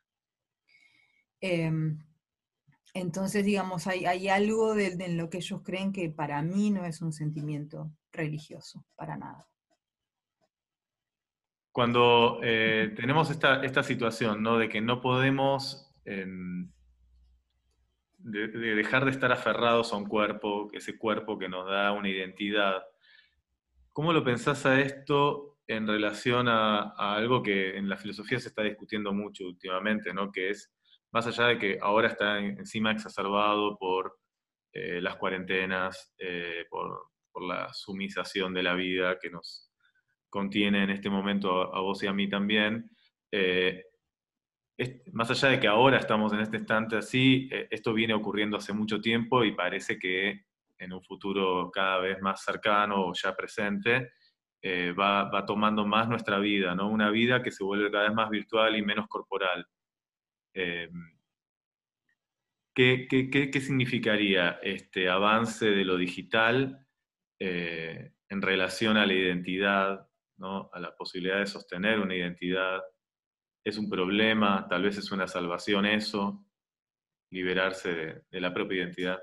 [1.42, 2.00] Em,
[2.94, 6.86] entonces, digamos, hay, hay algo de, en lo que ellos creen que para mí no
[6.86, 9.48] es un sentimiento religioso, para nada.
[11.76, 14.58] Cuando eh, tenemos esta, situación, ¿no?
[14.58, 16.72] De que no podemos em,
[18.18, 22.82] de, dejar de estar aferrados a un cuerpo, ese cuerpo que nos da una identidad.
[23.92, 28.62] ¿Cómo lo pensás a esto en relación a, algo que en la filosofía se está
[28.62, 30.32] discutiendo mucho últimamente, ¿no?
[30.32, 30.74] que es,
[31.12, 34.18] más allá de que ahora está encima exacerbado por
[34.72, 37.10] eh, las cuarentenas, eh, por,
[37.46, 39.65] la sumisación de la vida que nos
[40.36, 42.92] contiene en este momento a, vos y a mí también,
[43.32, 43.86] eh,
[45.14, 49.00] más allá de que ahora estamos en este instante así, esto viene ocurriendo hace mucho
[49.00, 50.44] tiempo y parece que
[50.78, 54.12] en un futuro cada vez más cercano o ya presente,
[54.62, 56.90] eh, va, tomando más nuestra vida, ¿no?
[56.90, 59.66] Una vida que se vuelve cada vez más virtual y menos corporal.
[60.54, 60.90] Eh,
[62.74, 66.86] ¿qué, significaría este avance de lo digital
[67.40, 70.05] eh, en relación a la identidad,
[70.38, 70.70] ¿no?
[70.74, 72.82] a la posibilidad de sostener una identidad?
[73.64, 74.68] ¿Es un problema?
[74.70, 76.46] ¿Tal vez es una salvación eso?
[77.32, 79.20] Liberarse de la propia identidad.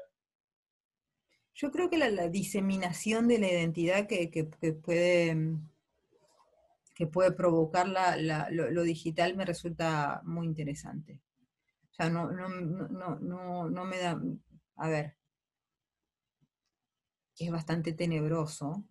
[1.55, 4.49] Yo creo que la, diseminación de la identidad que,
[4.83, 5.69] puede, mm,
[6.95, 11.21] que puede provocar lo, digital me resulta muy interesante.
[11.91, 14.21] O sea, no, no, me da,
[14.77, 15.17] a ver,
[17.39, 18.85] es bastante tenebroso,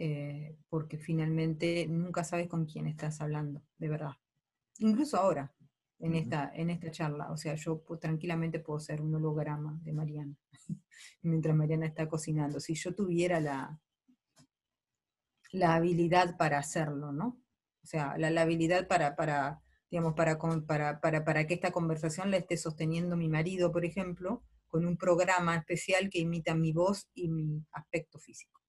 [0.00, 4.12] eh, porque finalmente nunca sabes con quién estás hablando, de verdad.
[4.78, 5.52] Incluso ahora,
[5.98, 7.32] en, esta, en esta charla.
[7.32, 10.36] O sea, yo tranquilamente puedo ser un holograma de Mariana,
[11.22, 12.60] mientras Mariana está cocinando.
[12.60, 13.80] Si yo tuviera la,
[15.50, 17.42] la habilidad para hacerlo, ¿no?
[17.82, 22.36] O sea, la, habilidad para, para digamos, para, para, para, para que esta conversación la
[22.36, 27.28] esté sosteniendo mi marido, por ejemplo, con un programa especial que imita mi voz y
[27.28, 28.60] mi aspecto físico.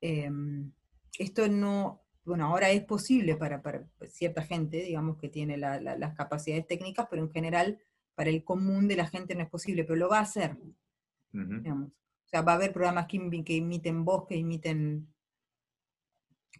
[0.00, 0.72] Em,
[1.18, 3.62] esto no, bueno, ahora es posible para,
[4.08, 7.78] cierta gente, digamos, que tiene las capacidades técnicas, pero en general
[8.14, 10.56] para el común de la gente no es posible, pero lo va a hacer.
[11.32, 15.12] O sea, va a haber programas que, imiten voz, que imiten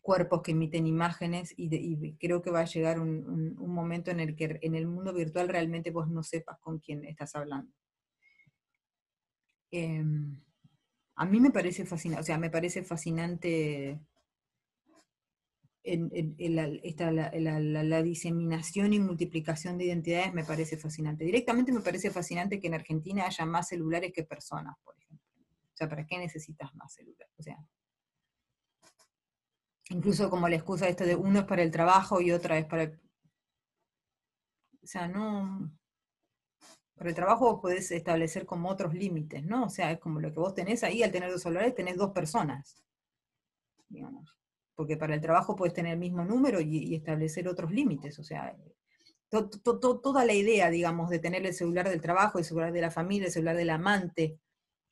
[0.01, 4.59] cuerpos, que imiten imágenes, y, creo que va a llegar un, momento en el que
[4.63, 7.73] en el mundo virtual realmente vos no sepas con quién estás hablando.
[9.71, 10.41] Em,
[11.21, 14.01] a mí me parece fascinante, o sea, me parece fascinante
[15.85, 21.25] la, diseminación y multiplicación de identidades me parece fascinante.
[21.25, 25.27] Directamente me parece fascinante que en Argentina haya más celulares que personas, por ejemplo.
[25.75, 27.35] O sea, ¿para qué necesitas más celulares?
[27.37, 27.59] O sea,
[29.91, 32.85] incluso como la excusa esto de uno es para el trabajo y otra es para
[32.85, 32.99] el...
[34.83, 35.71] O sea, no...
[37.01, 39.65] Para el trabajo vos podés establecer como otros límites, ¿no?
[39.65, 42.11] O sea, es como lo que vos tenés ahí, al tener dos celulares tenés dos
[42.11, 42.85] personas,
[43.89, 44.37] digamos
[44.81, 48.57] porque para el trabajo puedes tener el mismo número y, establecer otros límites, o sea,
[49.29, 53.27] toda la idea, digamos, de tener el celular del trabajo, el celular de la familia,
[53.27, 54.39] el celular del amante,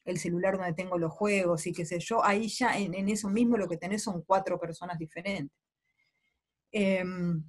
[0.04, 3.56] el celular donde tengo los juegos y qué sé yo, ahí ya en, eso mismo
[3.56, 5.56] lo que tenés son cuatro personas diferentes.
[6.70, 7.42] Em,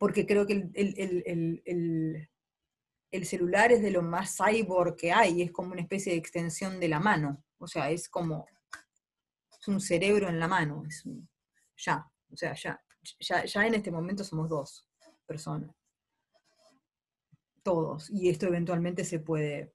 [0.00, 2.28] porque creo que el, el,
[3.24, 6.88] celular es de lo más cyborg que hay, es como una especie de extensión de
[6.88, 8.46] la mano, o sea, es como
[9.60, 10.82] es un cerebro en la mano,
[11.76, 12.80] ya, o sea, ya,
[13.44, 14.88] ya, en este momento somos dos
[15.26, 15.70] personas.
[17.62, 18.10] Todos.
[18.10, 19.72] Y esto eventualmente se puede,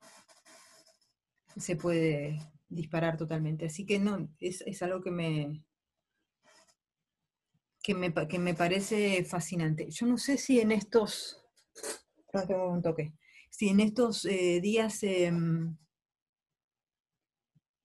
[1.57, 2.39] se puede
[2.69, 3.65] disparar totalmente.
[3.65, 5.63] Así que no, es, algo que me,
[7.83, 9.89] que me, que me parece fascinante.
[9.89, 11.43] Yo no sé si en estos,
[12.49, 13.13] un toque,
[13.51, 15.77] si en estos eh, días em,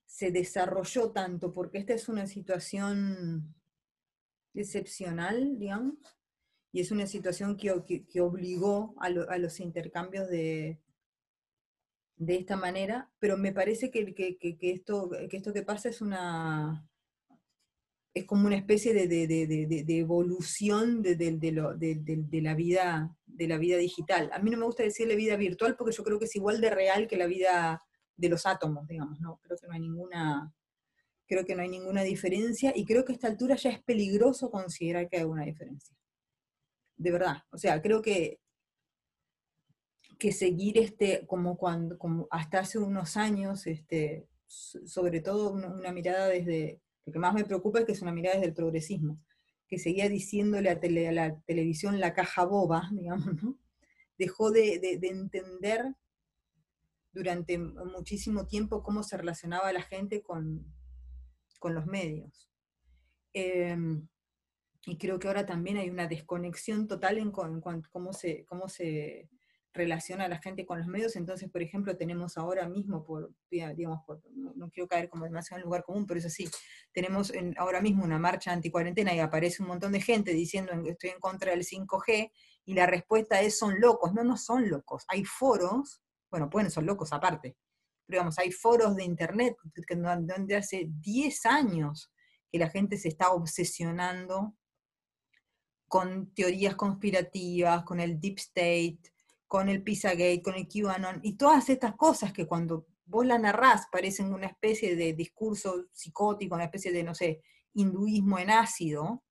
[0.07, 3.55] se desarrolló tanto, porque esta es una situación
[4.55, 5.97] excepcional, digamos,
[6.73, 7.73] y es una situación que,
[8.21, 10.81] obligó a, los intercambios de,
[12.17, 16.89] de esta manera, pero me parece que, que, esto, que esto que pasa es una,
[18.17, 24.31] es como una especie de, evolución de, la vida, de la vida digital.
[24.33, 26.71] A mí no me gusta decirle vida virtual porque yo creo que es igual de
[26.71, 27.83] real que la vida
[28.17, 29.39] de los átomos, digamos, ¿no?
[29.43, 30.51] Creo que no hay ninguna,
[31.27, 34.51] creo que no hay ninguna diferencia y creo que a esta altura ya es peligroso
[34.51, 35.95] considerar que hay una diferencia.
[36.97, 37.43] De verdad.
[37.51, 38.41] O sea, creo que,
[40.19, 46.29] que seguir este, como cuando, como hasta hace unos años, este, sobre todo una mirada
[46.29, 49.21] desde lo que más me preocupa es que es una mirada desde el progresismo,
[49.69, 53.25] que seguía diciéndole a, la televisión la caja boba, digamos.
[54.19, 55.95] Dejó de, entender
[57.13, 60.75] durante muchísimo tiempo cómo se relacionaba la gente con,
[61.63, 62.49] los medios.
[63.33, 64.07] Em,
[64.87, 69.29] y creo que ahora también hay una desconexión total en, cómo se, cómo se
[69.77, 71.14] relaciona a la gente con los medios.
[71.16, 74.01] Entonces, por ejemplo, tenemos ahora mismo, por, digamos,
[74.33, 76.49] no, quiero caer como demasiado en lugar común, pero es así,
[76.93, 81.11] tenemos ahora mismo una marcha anti-cuarentena y aparece un montón de gente diciendo que estoy
[81.11, 82.33] en contra del 5G
[82.64, 84.12] y la respuesta es son locos.
[84.12, 85.05] No, no son locos.
[85.09, 87.57] Hay foros, bueno, pueden ser locos aparte,
[88.07, 89.57] pero digamos, hay foros de internet
[90.27, 92.12] donde hace 10 años
[92.51, 94.57] que la gente se está obsesionando
[95.89, 98.99] con teorías conspirativas, con el deep state,
[99.47, 103.86] con el Pizzagate, con el QAnon, y todas estas cosas que cuando vos la narrás
[103.90, 107.42] parecen una especie de discurso psicótico, una especie de, no sé,
[107.74, 109.22] hinduismo en ácido,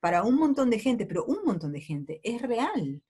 [0.00, 3.02] para un montón de gente, pero un montón de gente, es real.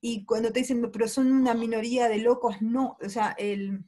[0.00, 3.84] Y cuando te dicen, pero son una minoría de locos, no, o sea, el,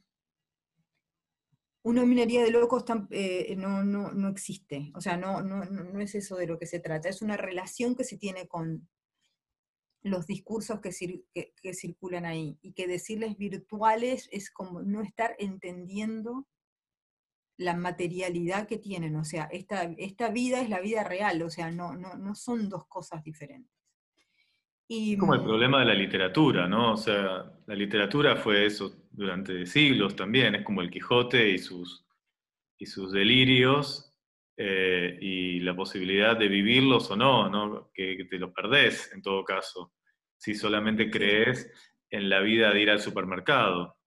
[1.83, 6.15] una minoría de locos eh, no, no, no, existe, o sea, no, no, no es
[6.15, 8.87] eso de lo que se trata, es una relación que se tiene con
[10.03, 10.91] los discursos que,
[11.73, 16.45] circulan ahí y que decirles virtuales es como no estar entendiendo
[17.57, 21.71] la materialidad que tienen, o sea, esta, esta vida es la vida real, o sea,
[21.71, 23.71] no, no, no son dos cosas diferentes.
[24.87, 26.93] Y, como el mm, problema de la literatura, ¿no?
[26.93, 32.05] O sea, la literatura fue eso durante siglos también, es como el Quijote y sus,
[32.77, 34.12] y sus delirios,
[34.55, 37.89] eh, y la posibilidad de vivirlos o no, ¿no?
[37.91, 39.93] Que, te los perdés en todo caso,
[40.37, 41.71] si solamente crees
[42.11, 43.97] en la vida de ir al supermercado.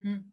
[0.00, 0.32] Mm.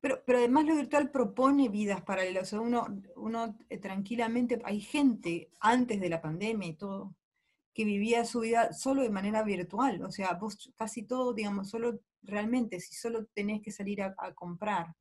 [0.00, 2.44] Pero, pero además lo virtual propone vidas paralelas.
[2.44, 2.86] O sea, uno,
[3.16, 7.14] uno eh, tranquilamente, hay gente antes de la pandemia y todo,
[7.74, 10.02] que vivía su vida solo de manera virtual.
[10.02, 14.94] O sea, vos casi todo, digamos, solo realmente, si solo tenés que salir a comprar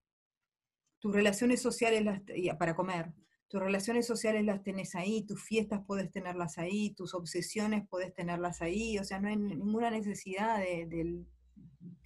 [1.01, 2.21] tus relaciones sociales las,
[2.57, 3.11] para comer,
[3.49, 8.61] tus relaciones sociales las tenés ahí, tus fiestas puedes tenerlas ahí, tus obsesiones puedes tenerlas
[8.61, 11.25] ahí, o sea, no hay ninguna necesidad de,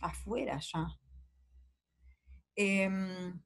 [0.01, 0.87] afuera ya.
[2.55, 3.39] Em,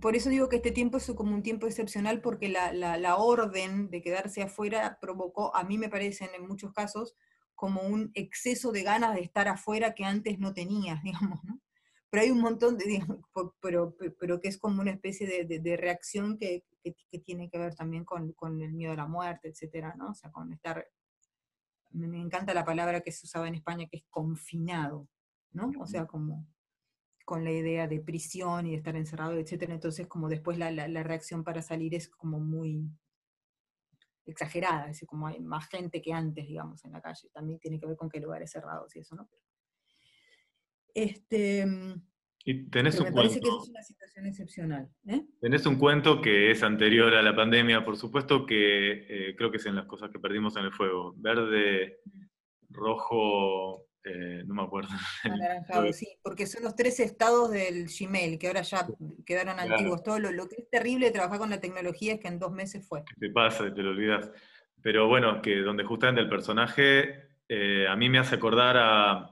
[0.00, 3.90] por eso digo que este tiempo es como un tiempo excepcional porque la, la, orden
[3.90, 7.16] de quedarse afuera provocó, a mí me parece en muchos casos,
[7.56, 11.60] como un exceso de ganas de estar afuera que antes no tenías, digamos, ¿no?
[12.12, 12.84] Pero hay un montón de,
[13.62, 16.62] pero, pero que es como una especie de, reacción que,
[17.24, 20.10] tiene que ver también con, el miedo a la muerte, etcétera, ¿no?
[20.10, 20.86] O sea, con estar,
[21.92, 25.08] me encanta la palabra que se usaba en España, que es confinado,
[25.52, 25.72] ¿no?
[25.80, 26.46] O sea, como
[27.24, 30.70] con la idea de prisión y de estar encerrado, etcétera, entonces como después la,
[31.02, 32.90] reacción para salir es como muy
[34.26, 37.80] exagerada, es decir, como hay más gente que antes, digamos, en la calle, también tiene
[37.80, 39.30] que ver con qué lugares cerrados y eso, ¿no?
[40.94, 41.66] Este,
[42.44, 44.88] y tenés un me parece que es una situación excepcional.
[45.06, 45.22] ¿eh?
[45.40, 49.58] Tenés un cuento que es anterior a la pandemia, por supuesto, que eh, creo que
[49.58, 51.14] es en las cosas que perdimos en el fuego.
[51.16, 52.00] Verde,
[52.70, 54.90] rojo, eh, no me acuerdo.
[55.22, 58.88] Anaranjado, sí, porque son los tres estados del Gmail, que ahora ya
[59.24, 60.02] quedaron antiguos.
[60.02, 62.86] Todo lo, que es terrible de trabajar con la tecnología es que en dos meses
[62.88, 63.04] fue.
[63.20, 64.32] Te pasa y te lo olvidas.
[64.82, 67.30] Pero bueno, que donde justamente el personaje
[67.88, 69.31] a mí me hace acordar a,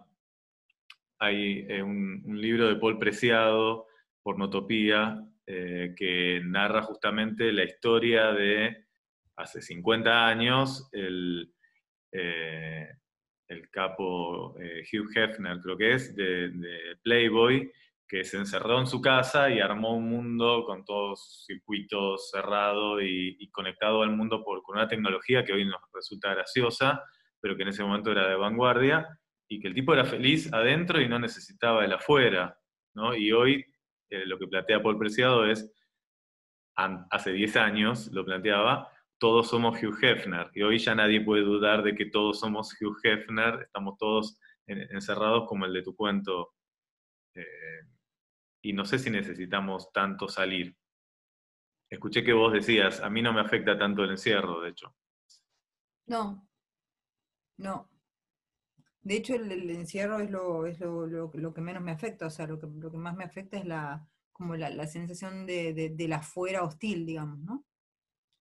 [1.21, 3.87] hay eh, un, libro de Paul Preciado,
[4.23, 8.87] Pornotopía, eh, que narra justamente la historia de
[9.37, 11.53] hace 50 años el,
[12.13, 12.89] eh,
[13.49, 16.51] el capo Hugh Hefner, creo que es, de,
[17.03, 17.71] Playboy,
[18.09, 23.51] que se encerró en su casa y armó un mundo con todos circuitos cerrados y,
[23.51, 27.03] conectado al mundo por, con una tecnología que hoy nos resulta graciosa,
[27.41, 29.07] pero que en ese momento era de vanguardia,
[29.51, 32.57] y que el tipo era feliz adentro y no necesitaba el afuera,
[32.95, 33.17] ¿no?
[33.17, 33.67] Y hoy
[34.09, 35.75] eh, lo que plantea Paul Preciado es,
[36.77, 38.89] hace 10 años lo planteaba,
[39.19, 42.97] todos somos Hugh Hefner, y hoy ya nadie puede dudar de que todos somos Hugh
[43.03, 46.55] Hefner, estamos todos encerrados como el de tu cuento,
[47.35, 47.83] eh,
[48.63, 50.77] y no sé si necesitamos tanto salir.
[51.91, 54.95] Escuché que vos decías, a mí no me afecta tanto el encierro, de hecho.
[56.07, 56.49] No,
[57.59, 57.90] no.
[59.03, 62.47] De hecho, el, encierro es, lo, es lo, lo, que menos me afecta, o sea,
[62.47, 66.23] lo que, lo que más me afecta es la, como la, sensación de, de, la
[66.23, 67.65] fuera hostil, digamos, ¿no?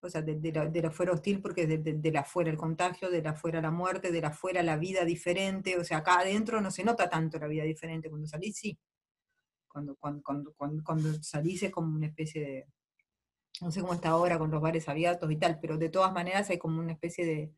[0.02, 2.56] O sea, de, de, la, de la fuera hostil porque de, de, la fuera el
[2.56, 6.20] contagio, de la fuera la muerte, de la fuera la vida diferente, o sea, acá
[6.20, 8.78] adentro no se nota tanto la vida diferente, cuando salís sí.
[9.68, 10.22] Cuando, cuando,
[10.54, 12.66] cuando, cuando salís es como una especie de,
[13.60, 16.50] no sé cómo está ahora con los bares abiertos y tal, pero de todas maneras
[16.50, 17.52] hay como una especie de,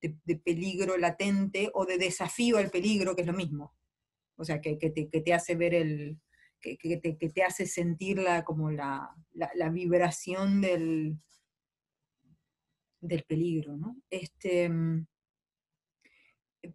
[0.00, 3.74] de, peligro latente o de desafío al peligro, que es lo mismo.
[4.36, 6.18] O sea, que, te, que te, hace ver el,
[6.60, 11.18] que, te, que, te, hace sentir la, como la, la, vibración del,
[13.00, 13.96] del peligro, ¿no?
[14.08, 14.70] Este,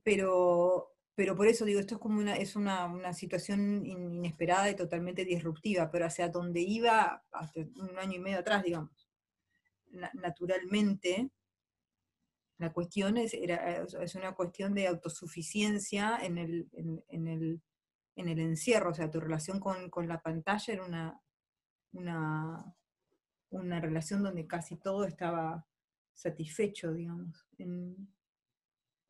[0.04, 4.76] pero, pero por eso digo, esto es como una, es una, una situación inesperada y
[4.76, 9.10] totalmente disruptiva, pero hacia donde iba hace un año y medio atrás, digamos.
[10.14, 11.30] naturalmente,
[12.58, 17.62] la cuestión es, era, es una cuestión de autosuficiencia en el, en, el,
[18.16, 21.22] en el encierro, o sea, tu relación con, con la pantalla era una,
[21.94, 22.76] una,
[23.50, 25.66] una, relación donde casi todo estaba
[26.14, 28.14] satisfecho, digamos, en,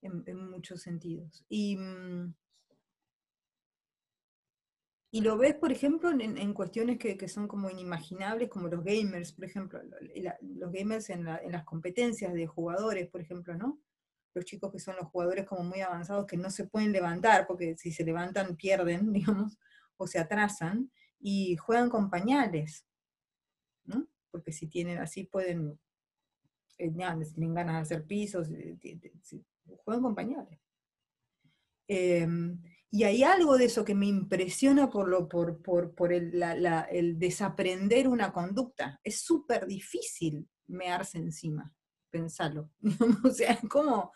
[0.02, 1.46] en muchos sentidos.
[1.48, 2.34] Y, mm,
[5.16, 9.46] y lo ves, por ejemplo, en, cuestiones que, son como inimaginables, como los gamers, por
[9.46, 9.80] ejemplo,
[10.42, 13.80] los gamers en, las competencias de jugadores, por ejemplo, ¿no?
[14.34, 17.78] Los chicos que son los jugadores como muy avanzados que no se pueden levantar, porque
[17.78, 19.58] si se levantan pierden, digamos,
[19.96, 22.86] o se atrasan, y juegan con pañales,
[23.86, 24.10] ¿no?
[24.32, 25.80] Porque si tienen así pueden,
[26.78, 29.00] eh, tienen ganas de hacer pisos, eh,
[29.78, 30.60] juegan con pañales.
[31.88, 32.60] Em,
[32.96, 36.42] y hay algo de eso que me impresiona por, lo, por, por, por el,
[36.90, 39.02] el, desaprender una conducta.
[39.04, 41.74] Es súper difícil mearse encima,
[42.10, 42.70] pensarlo.
[43.26, 44.14] o sea, como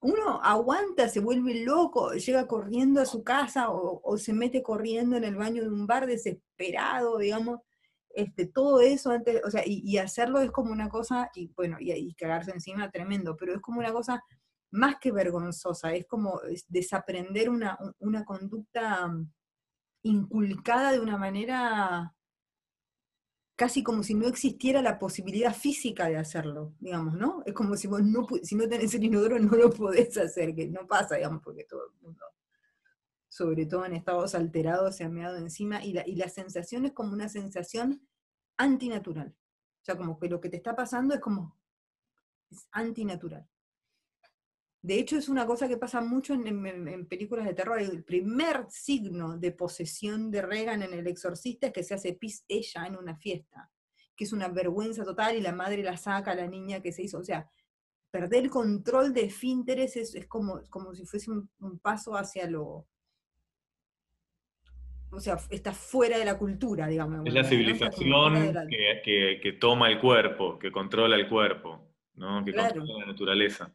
[0.00, 5.24] uno aguanta, se vuelve loco, llega corriendo a su casa o, se mete corriendo en
[5.24, 7.60] el baño de un bar desesperado, digamos.
[8.10, 11.92] Este, todo eso antes, o sea, y, hacerlo es como una cosa, y bueno, y,
[11.92, 14.22] y cagarse encima tremendo, pero es como una cosa
[14.70, 17.78] más que vergonzosa, es como desaprender una,
[18.26, 19.32] conducta mm,
[20.02, 22.14] inculcada de una manera
[23.56, 27.42] casi como si no existiera la posibilidad física de hacerlo, digamos, ¿no?
[27.44, 30.68] Es como si vos no, si no tenés el inodoro no lo podés hacer, que
[30.68, 32.24] no pasa, digamos, porque todo el mundo,
[33.28, 36.92] sobre todo en estados alterados, se ha meado encima, y la, y la sensación es
[36.92, 38.00] como una sensación
[38.56, 39.34] antinatural.
[39.80, 41.58] O sea, como que lo que te está pasando es como,
[42.70, 43.48] antinatural.
[44.80, 47.80] De hecho, es una cosa que pasa mucho en, películas de terror.
[47.80, 52.44] El primer signo de posesión de Regan en El Exorcista es que se hace pis
[52.48, 53.70] ella en una fiesta,
[54.16, 57.02] que es una vergüenza total y la madre la saca a la niña que se
[57.02, 57.18] hizo.
[57.18, 57.50] O sea,
[58.10, 62.86] perder el control de esfínteres es, como, como si fuese un, paso hacia lo,
[65.10, 67.26] o sea, está fuera de la cultura, digamos.
[67.26, 72.44] Es la civilización que, toma el cuerpo, que controla el cuerpo, ¿no?
[72.44, 73.74] que controla la naturaleza.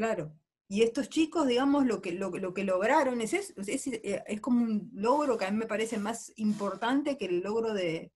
[0.00, 0.32] Claro.
[0.66, 4.90] Y estos chicos, digamos, lo que, lo, que lograron es, es, eh, es, como un
[4.94, 8.10] logro que a mí me parece más importante que el logro de,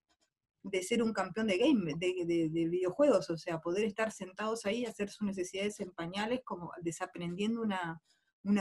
[0.80, 5.26] ser un campeón de game, de, videojuegos, o sea, poder estar sentados ahí, hacer sus
[5.26, 8.01] necesidades en pañales, como desaprendiendo una,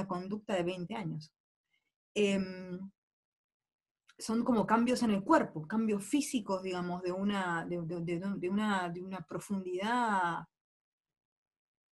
[0.05, 1.31] conducta de 20 años.
[2.13, 2.91] Em,
[4.17, 7.79] son como cambios en el cuerpo, cambios físicos, digamos, de una, de,
[8.49, 10.43] una, de una profundidad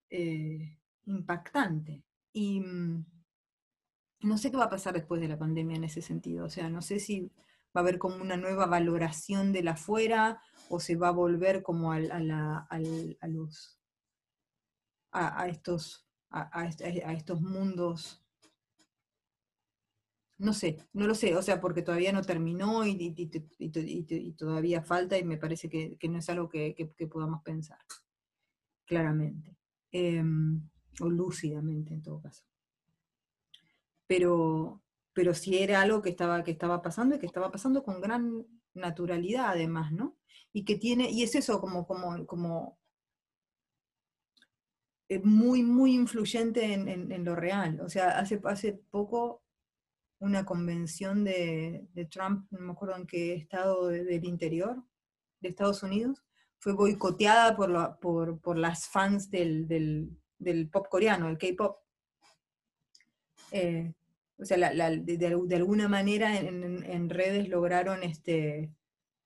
[0.10, 0.79] eh,
[1.10, 2.04] impactante.
[2.34, 3.06] Y mm,
[4.22, 6.46] no sé qué va a pasar después de la pandemia en ese sentido.
[6.46, 7.32] O sea, no sé si
[7.76, 11.64] va a haber como una nueva valoración de la afuera o se va a volver
[11.64, 13.80] como a, los
[15.12, 16.66] a, estos a,
[17.14, 18.24] estos mundos
[20.40, 25.18] no sé, no lo sé, o sea, porque todavía no terminó y, y, todavía falta
[25.18, 27.80] y me parece que, no es algo que, podamos pensar,
[28.86, 29.58] claramente.
[29.92, 30.62] Em,
[31.00, 32.44] o lúcidamente en todo caso.
[34.08, 34.82] Pero,
[35.14, 38.46] pero sí era algo que estaba, que estaba pasando y que estaba pasando con gran
[38.74, 40.18] naturalidad además, ¿no?
[40.52, 42.80] Y que tiene, y es eso como, como, como
[45.10, 47.82] eh, muy, muy influyente en, lo real.
[47.82, 49.44] O sea, hace, hace poco
[50.20, 54.84] una convención de, Trump, no me acuerdo en qué estado del interior
[55.40, 56.24] de Estados Unidos,
[56.60, 60.19] fue boicoteada por, por, por las fans del, del
[60.72, 61.78] pop coreano, el K-pop.
[63.52, 63.94] Eh,
[64.38, 68.72] o sea, de, alguna manera en, redes lograron este,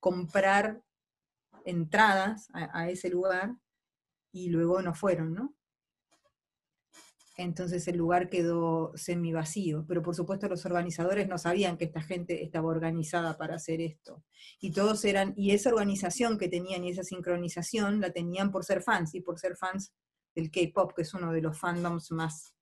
[0.00, 0.82] comprar
[1.64, 3.56] entradas a, ese lugar
[4.32, 5.54] y luego no fueron, ¿no?
[7.36, 12.00] Entonces el lugar quedó semi vacío, pero por supuesto los organizadores no sabían que esta
[12.00, 14.22] gente estaba organizada para hacer esto.
[14.60, 18.82] Y todos eran, y esa organización que tenían y esa sincronización la tenían por ser
[18.82, 19.92] fans y por ser fans
[20.34, 22.54] del K-pop, que es uno de los fandoms más,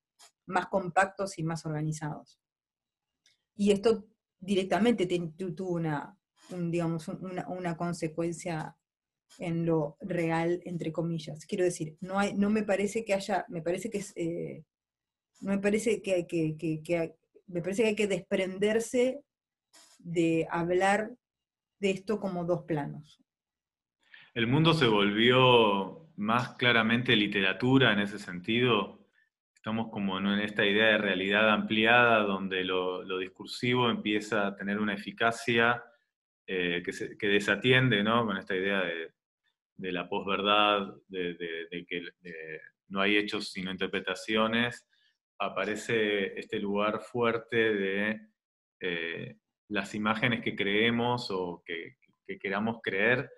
[0.46, 2.38] más compactos y más organizados.
[3.54, 4.06] Y esto
[4.38, 6.18] directamente tuvo una,
[6.50, 8.76] digamos, una, consecuencia
[9.38, 11.46] en lo real, entre comillas.
[11.46, 14.64] Quiero decir, no, hay, no me parece que haya, me parece que eh,
[15.40, 17.14] no me parece que, que,
[17.46, 19.22] me parece que hay que desprenderse
[19.98, 21.14] de hablar
[21.80, 23.20] de esto como dos planos.
[24.34, 29.06] El mundo se volvió más claramente literatura en ese sentido.
[29.54, 34.94] Estamos como en esta idea de realidad ampliada donde lo, discursivo empieza a tener una
[34.94, 35.82] eficacia
[36.46, 38.26] eh, que, desatiende ¿no?
[38.26, 42.02] con esta idea de, la posverdad, de, de, que
[42.88, 44.86] no hay hechos sino interpretaciones,
[45.38, 48.20] aparece este lugar fuerte de
[48.80, 49.36] eh,
[49.68, 51.96] las imágenes que creemos o que,
[52.40, 53.30] queramos creer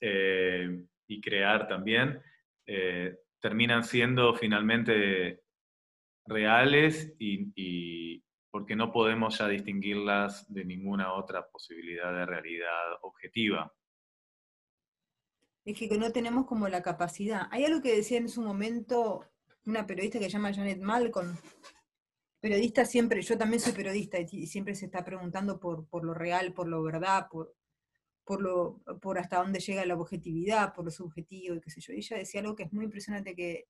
[0.00, 2.22] eh, y crear también,
[3.42, 5.42] terminan siendo finalmente
[6.26, 13.74] reales y, porque no podemos ya distinguirlas de ninguna otra posibilidad de realidad objetiva.
[15.64, 17.48] Es que no tenemos como la capacidad.
[17.50, 19.24] Hay algo que decía en su momento
[19.64, 21.36] una periodista que se llama Janet Malcolm.
[22.40, 26.52] Periodista siempre, yo también soy periodista y siempre se está preguntando por, por lo real,
[26.52, 27.54] por lo verdad, por,
[28.24, 31.92] por, lo, por hasta dónde llega la objetividad, por lo subjetivo y qué sé yo.
[31.92, 33.66] Y ella decía algo que es muy impresionante que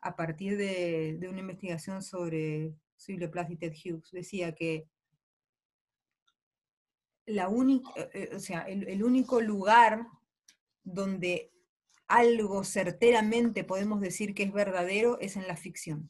[0.00, 4.88] a partir de, una investigación sobre Sylvia Plath y Ted Hughes, decía que
[7.26, 10.06] la única, eh, eh, o sea, el, único lugar
[10.82, 11.52] donde
[12.06, 16.08] algo certeramente podemos decir que es verdadero es en la ficción.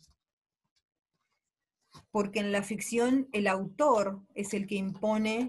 [2.13, 5.49] Porque en la ficción el autor es el que impone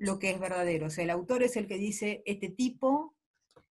[0.00, 0.86] lo que es verdadero.
[0.86, 3.14] O sea, el autor es el que dice, este tipo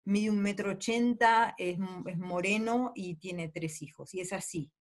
[0.05, 1.77] mide un metro ochenta, es,
[2.17, 4.71] moreno y tiene tres hijos, y es así.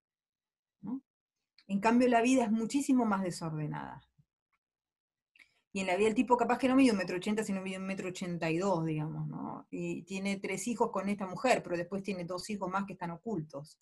[1.66, 4.02] En cambio, la vida es muchísimo más desordenada.
[5.72, 7.78] Y en la vida el tipo capaz que no mide un metro ochenta, sino mide
[7.78, 9.66] un metro ochenta y dos, digamos, ¿no?
[9.70, 13.10] Y tiene tres hijos con esta mujer, pero después tiene dos hijos más que están
[13.10, 13.78] ocultos.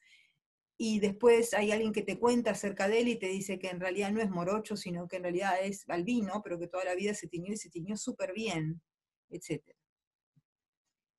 [0.78, 3.80] Y después hay alguien que te cuenta acerca de él y te dice que en
[3.80, 7.14] realidad no es morocho, sino que en realidad es albino, pero que toda la vida
[7.14, 8.80] se tiñó y se tiñó súper bien,
[9.28, 9.78] etcétera.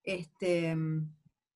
[0.03, 0.75] Este,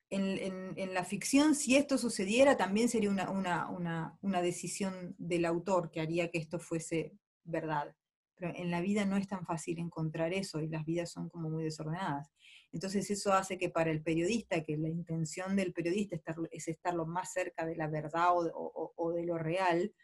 [0.09, 6.37] en, la ficción, si esto sucediera, también sería una, decisión del autor que haría que
[6.37, 7.95] esto fuese verdad.
[8.35, 11.49] Pero en la vida no es tan fácil encontrar eso y las vidas son como
[11.49, 12.31] muy desordenadas.
[12.77, 16.15] Entonces eso hace que para el periodista, que la intención del periodista
[16.51, 19.95] es estar lo más cerca de la verdad o, de lo real,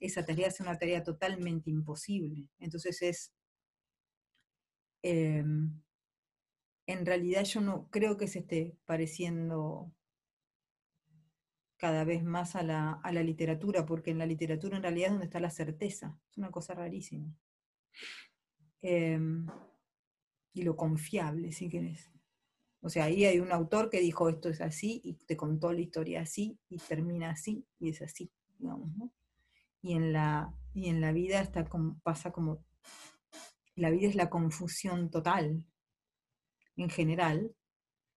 [0.00, 2.48] esa tarea es una tarea totalmente imposible.
[2.58, 3.34] Entonces es...
[5.02, 5.82] Em,
[6.86, 9.92] en realidad yo no creo que se esté pareciendo
[11.76, 15.40] cada vez más a la, literatura, porque en la literatura en realidad es donde está
[15.40, 17.36] la certeza, es una cosa rarísima.
[18.80, 19.46] Em,
[20.54, 22.13] y lo confiable, si querés.
[22.84, 25.80] O sea, ahí hay un autor que dijo esto es así y te contó la
[25.80, 29.10] historia así y termina así y es así, digamos, ¿no?
[29.80, 31.66] Y en la, y en la vida está
[32.02, 32.62] pasa como,
[33.74, 35.64] la vida es la confusión total,
[36.76, 37.56] en general,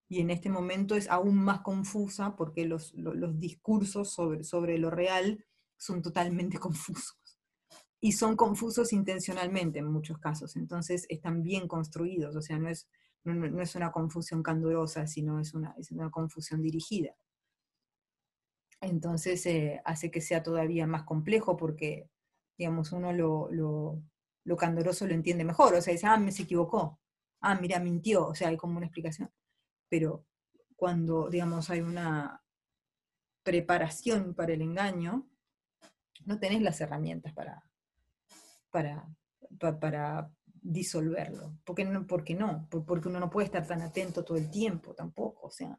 [0.10, 2.94] y en este momento es aún más confusa porque los,
[3.40, 5.46] discursos sobre, sobre lo real
[5.78, 7.18] son totalmente confusos.
[8.02, 12.90] Y son confusos intencionalmente en muchos casos, entonces están bien construidos, o sea, no es,
[13.34, 17.16] no, es una confusión candorosa, sino es una, es una confusión dirigida.
[18.82, 22.10] Entonces eh, hace que sea todavía más complejo porque,
[22.58, 24.02] digamos, uno lo, lo,
[24.44, 27.00] lo, candoroso lo entiende mejor, o sea, dice, ah, me se equivocó,
[27.42, 29.32] ah, mira, mintió, o sea, hay como una explicación.
[29.90, 30.26] Pero
[30.76, 32.44] cuando, digamos, hay una
[33.44, 35.28] preparación para el engaño,
[36.26, 37.64] no tenés las herramientas para,
[38.70, 39.08] para,
[39.80, 40.30] para,
[40.62, 41.60] disolverlo.
[41.64, 42.06] ¿Por qué no?
[42.06, 45.78] Porque no, porque uno no puede estar tan atento todo el tiempo tampoco, o sea.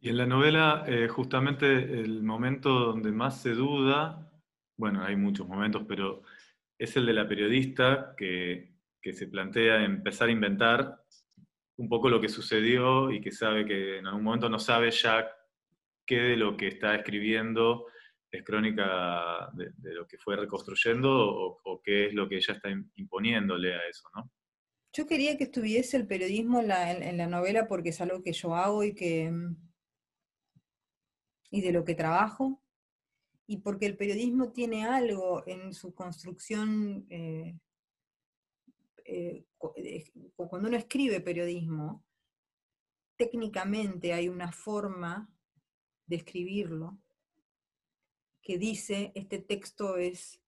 [0.00, 4.30] Y en la novela, eh, justamente el momento donde más se duda,
[4.76, 6.22] bueno, hay muchos momentos, pero
[6.78, 11.02] es el de la periodista que que se plantea empezar a inventar
[11.76, 15.30] un poco lo que sucedió y que sabe que en algún momento no sabe ya
[16.04, 17.86] qué de lo que está escribiendo
[18.30, 23.74] es crónica de, lo que fue reconstruyendo o, qué es lo que ella está imponiéndole
[23.74, 24.30] a eso, ¿no?
[24.92, 26.68] Yo quería que estuviese el periodismo en
[27.16, 29.32] la, novela porque es algo que yo hago y que
[31.50, 32.62] y de lo que trabajo,
[33.46, 37.58] y porque el periodismo tiene algo en su construcción, eh,
[39.06, 39.46] eh,
[40.36, 42.04] cuando uno escribe periodismo,
[43.16, 45.32] técnicamente hay una forma
[46.06, 46.98] de escribirlo
[48.48, 50.40] que dice, este texto es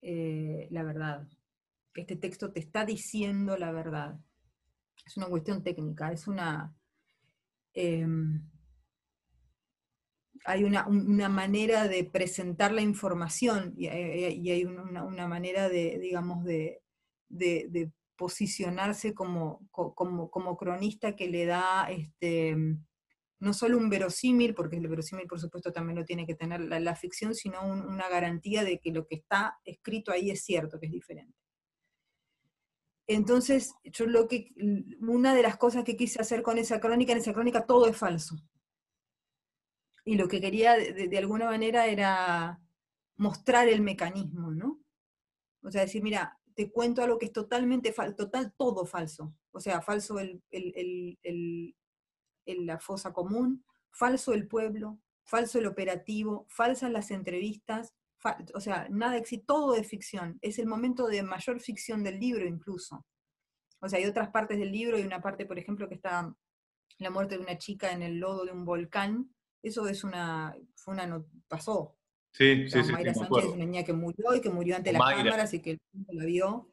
[0.00, 1.26] eh, la verdad,
[1.92, 4.20] este texto te está diciendo la verdad.
[5.04, 6.72] Es una cuestión técnica, es una...
[7.74, 8.48] Em,
[10.44, 16.80] hay una, manera de presentar la información y, hay una, manera de, digamos, de,
[18.14, 22.56] posicionarse como, como, cronista que le da este,
[23.38, 26.96] no solo un verosímil, porque el verosímil por supuesto también lo tiene que tener la,
[26.96, 30.92] ficción, sino una garantía de que lo que está escrito ahí es cierto, que es
[30.92, 31.38] diferente.
[33.08, 34.52] Entonces, yo lo que,
[35.00, 37.96] una de las cosas que quise hacer con esa crónica, en esa crónica todo es
[37.96, 38.36] falso
[40.06, 42.62] y lo que quería de, alguna manera era
[43.16, 44.80] mostrar el mecanismo, ¿no?
[45.62, 49.34] O sea, decir, mira, te cuento algo que es totalmente falso, total, todo falso.
[49.50, 50.40] O sea, falso el,
[52.46, 57.94] la fosa común, falso el pueblo, falso el operativo, falsas las entrevistas,
[58.54, 60.38] o sea, nada existe, todo es ficción.
[60.42, 63.06] Es el momento de mayor ficción del libro incluso.
[63.80, 66.34] O sea, hay otras partes del libro, hay una parte, por ejemplo, que está
[66.98, 69.30] la muerte de una chica en el lodo de un volcán,
[69.62, 71.96] eso es una, fue una, pasó.
[72.32, 72.92] Sí, sí, sí.
[72.92, 75.72] Mayra Sánchez es una niña que murió y que murió ante las cámaras y que
[75.72, 76.70] el mundo la vio.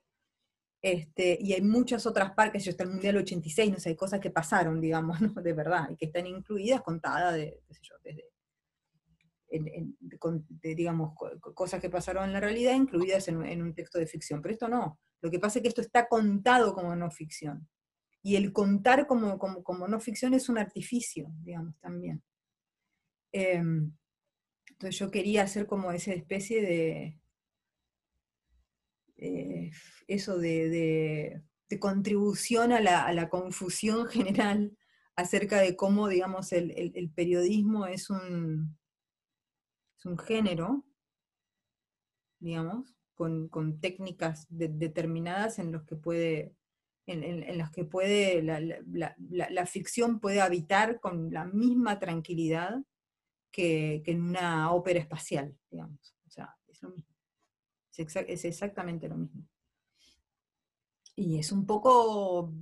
[0.83, 4.19] Este, y hay muchas otras partes, yo está el Mundial 86, no sé, hay cosas
[4.19, 8.25] que pasaron, digamos, de verdad, y que están incluidas, contadas de, qué sé yo, desde,
[10.75, 11.13] digamos,
[11.55, 14.41] cosas que pasaron en la realidad, incluidas en, un texto de ficción.
[14.41, 14.99] Pero esto no.
[15.21, 17.69] Lo que pasa es que esto está contado como no ficción.
[18.21, 22.21] Y el contar como, como, como no ficción es un artificio, digamos, también.
[23.31, 23.93] Em,
[24.69, 27.19] entonces yo quería hacer como esa especie de,
[29.17, 29.71] eh,
[30.07, 31.41] eso de,
[31.79, 34.77] contribución a la, confusión general
[35.15, 38.77] acerca de cómo, digamos, el, periodismo es un,
[39.97, 40.85] es un género,
[42.39, 46.55] digamos, con, técnicas determinadas en los que puede,
[47.05, 52.83] en, las que puede, la, ficción puede habitar con la misma tranquilidad
[53.51, 56.15] que, en una ópera espacial, digamos.
[56.27, 57.13] O sea, es lo mismo.
[57.95, 59.47] Es, exactamente lo mismo.
[61.15, 62.53] Y es un poco,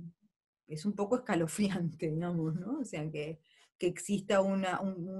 [0.66, 2.80] es un poco escalofriante, digamos, ¿no?
[2.80, 3.40] O sea, que,
[3.78, 4.64] exista un,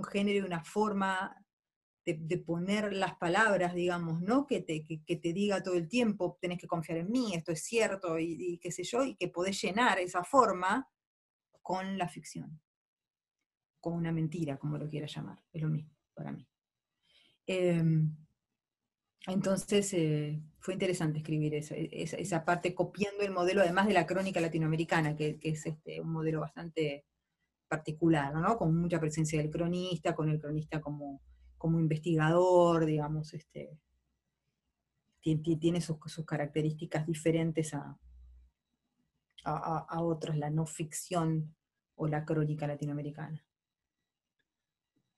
[0.05, 1.37] género y una forma
[2.05, 4.47] de, poner las palabras, digamos, ¿no?
[4.47, 7.64] Que te, que, te, diga todo el tiempo, tenés que confiar en mí, esto es
[7.64, 10.89] cierto, y, qué sé yo, y que podés llenar esa forma
[11.61, 12.61] con la ficción
[13.80, 16.47] como una mentira, como lo quiera llamar, es lo mismo para mí.
[17.47, 18.14] Em,
[19.26, 25.16] entonces eh, fue interesante escribir esa, parte copiando el modelo, además de la crónica latinoamericana,
[25.16, 27.04] que, es este, un modelo bastante
[27.68, 28.56] particular, ¿no?
[28.56, 31.20] con mucha presencia del cronista, con el cronista como,
[31.58, 33.76] como investigador, digamos, este,
[35.20, 37.98] tiene, sus, características diferentes a,
[39.44, 41.56] a, a otros, la no ficción
[41.96, 43.44] o la crónica latinoamericana.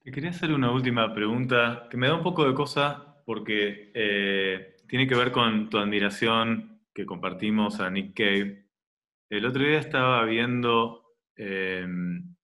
[0.03, 4.74] Te quería hacer una última pregunta que me da un poco de cosa porque eh,
[4.95, 8.69] tiene que ver con tu admiración que compartimos a Nick Cave.
[9.29, 12.37] El otro día estaba viendo em,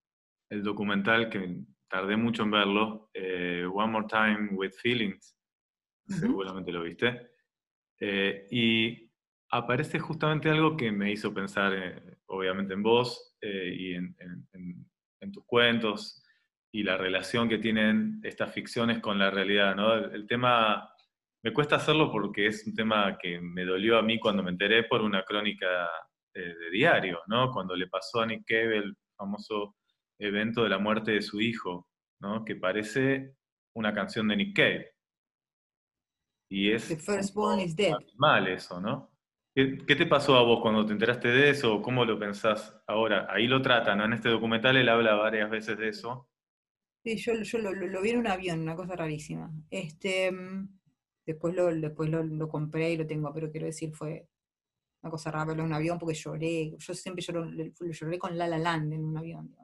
[0.49, 5.33] el documental que tardé mucho en verlo, eh, One More Time with Feelings,
[6.05, 7.31] seguramente lo viste,
[8.01, 9.09] eh, y
[9.49, 16.21] aparece justamente algo que me hizo pensar, obviamente, en vos y en tus cuentos,
[16.73, 19.93] y la relación que tienen estas ficciones con la realidad, ¿no?
[19.93, 20.93] El, tema,
[21.43, 24.83] me cuesta hacerlo porque es un tema que me dolió a mí cuando me enteré
[24.83, 25.89] por una crónica
[26.33, 27.51] de, diario, ¿no?
[27.51, 29.75] Cuando le pasó a Nick Cave el famoso
[30.19, 31.87] evento de la muerte de su hijo,
[32.19, 32.45] ¿no?
[32.45, 33.35] Que parece
[33.75, 34.91] una canción de Nick Cave.
[36.49, 36.87] Y es...
[36.87, 37.95] The firstborn is dead.
[38.17, 39.09] Mal eso, ¿no?
[39.53, 41.81] ¿Qué, te pasó a vos cuando te enteraste de eso?
[41.81, 43.27] ¿Cómo lo pensás ahora?
[43.29, 44.05] Ahí lo tratan, ¿no?
[44.05, 46.31] En este documental él habla varias veces de eso
[47.03, 49.51] Sí, yo, lo, vi en un avión, una cosa rarísima.
[49.71, 50.80] Este, mm,
[51.25, 54.27] después lo, después lo, compré y lo tengo, pero quiero decir, fue
[55.01, 56.75] una cosa rara verlo en un avión porque lloré.
[56.77, 57.49] Yo siempre lloro,
[57.79, 59.55] lloré con La La Land en un avión.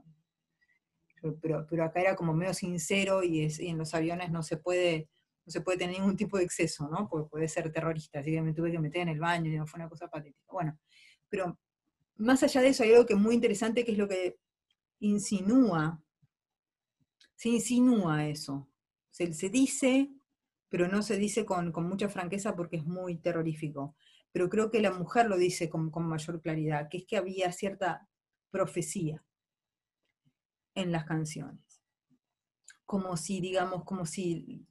[1.41, 5.09] Pero, pero acá era como medio sincero y, en los aviones no se puede
[5.45, 7.07] no se puede tener ningún tipo de exceso, ¿no?
[7.09, 9.79] Porque puede ser terrorista, así que me tuve que meter en el baño y fue
[9.79, 10.51] una cosa patética.
[10.51, 10.77] Bueno,
[11.29, 11.57] Pero
[12.17, 14.37] más allá de eso hay algo que es muy interesante, que es lo que
[14.99, 16.03] insinúa.
[17.35, 18.67] Se insinúa eso.
[19.09, 20.11] Se, se dice,
[20.69, 23.95] pero no se dice con, mucha franqueza porque es muy terrorífico.
[24.31, 27.51] Pero creo que la mujer lo dice con, con mayor claridad, que es que había
[27.51, 28.07] cierta
[28.51, 29.23] profecía
[30.75, 31.81] en las canciones.
[32.85, 34.65] Como si, digamos, como si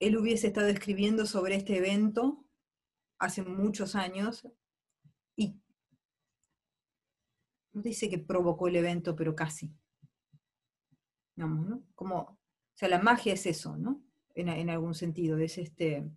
[0.00, 2.44] él hubiese estado escribiendo sobre este evento
[3.18, 4.46] hace muchos años
[5.36, 5.60] y
[7.72, 9.74] no dice que provocó el evento, pero casi.
[11.36, 11.82] ¿no?
[11.94, 12.38] Como, o
[12.74, 14.02] sea, la magia es eso, ¿no?
[14.38, 16.08] En, algún sentido, es este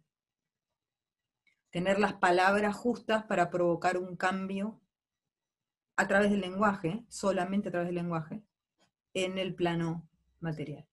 [1.72, 4.80] tener las palabras justas para provocar un cambio
[5.96, 8.44] a través del lenguaje, solamente a través del lenguaje,
[9.16, 10.08] en el plano
[10.40, 10.88] material.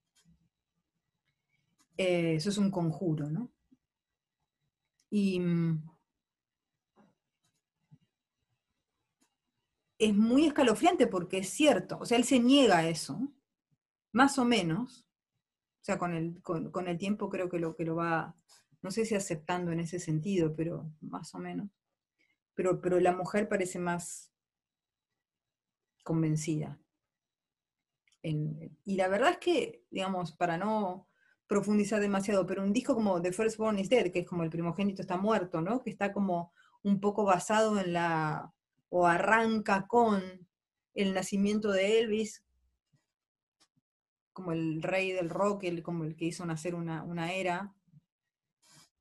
[1.99, 3.53] Eh, eso es un conjuro, ¿no?
[5.11, 5.83] Y mm,
[9.99, 13.21] es muy escalofriante porque es cierto, o sea, él se niega a eso,
[14.13, 15.08] más o menos,
[15.89, 18.35] sea, con el, con, el tiempo creo que lo, que lo va,
[18.83, 21.71] no sé si aceptando en ese sentido, pero más o menos.
[22.55, 24.31] Pero, pero la mujer parece más
[26.03, 26.79] convencida.
[28.23, 31.09] y la verdad es que, digamos, para no
[31.49, 34.51] profundizar demasiado, pero un disco como The First Born is Dead, que es como el
[34.51, 35.83] primogénito está muerto, ¿no?
[35.83, 38.53] Que está como un poco basado en la,
[38.91, 40.23] o arranca con
[40.95, 42.45] el nacimiento de Elvis,
[44.39, 47.75] como el rey del rock, el, como el que hizo nacer una, era,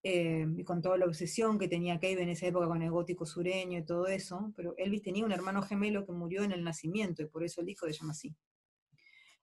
[0.03, 3.25] eh, y con toda la obsesión que tenía Cave en esa época con el gótico
[3.25, 7.21] sureño y todo eso, pero Elvis tenía un hermano gemelo que murió en el nacimiento,
[7.23, 8.35] y por eso el disco se llama así.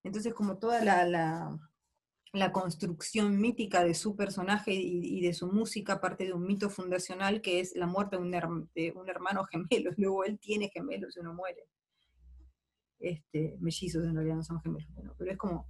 [0.02, 1.58] Entonces, como toda la
[2.34, 7.40] la construcción mítica de su personaje y, de su música parte de un mito fundacional
[7.40, 8.22] que es la muerte de
[8.92, 9.92] un, hermano gemelo.
[9.96, 11.68] Luego él tiene gemelos y uno muere.
[12.98, 15.68] Este, mellizos en realidad no son gemelos, pero es como...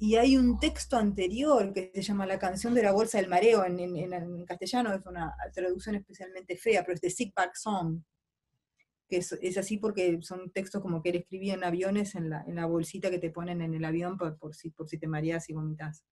[0.00, 3.64] Y hay un texto anterior que se llama La canción de la bolsa del mareo,
[3.64, 8.02] en, castellano es una traducción especialmente fea, pero es de Sick Back Song,
[9.08, 12.54] que es, así porque son textos como que él escribía en aviones en la, en
[12.54, 15.48] la bolsita que te ponen en el avión por, por, si, por si te mareas
[15.48, 16.04] y vomitas.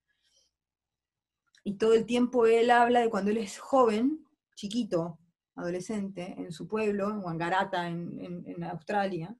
[1.62, 4.26] Y todo el tiempo él habla de cuando él es joven,
[4.56, 5.18] chiquito,
[5.56, 9.36] adolescente, en su pueblo, en Wangarata, en, en, Australia,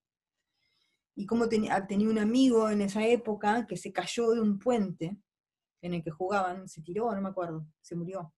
[1.16, 5.16] y cómo tenía, tenía un amigo en esa época que se cayó de un puente
[5.80, 8.32] en el que jugaban, se tiró, no me acuerdo, se murió,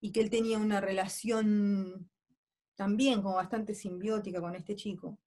[0.00, 2.10] y que él tenía una relación
[2.74, 5.18] también como bastante simbiótica con este chico,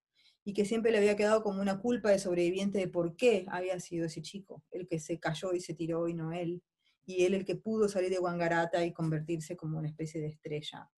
[0.43, 3.79] y que siempre le había quedado como una culpa de sobreviviente de por qué había
[3.79, 6.63] sido ese chico, el que se cayó y se tiró y no él,
[7.05, 10.89] y él el que pudo salir de Wangarata y convertirse como una especie de estrella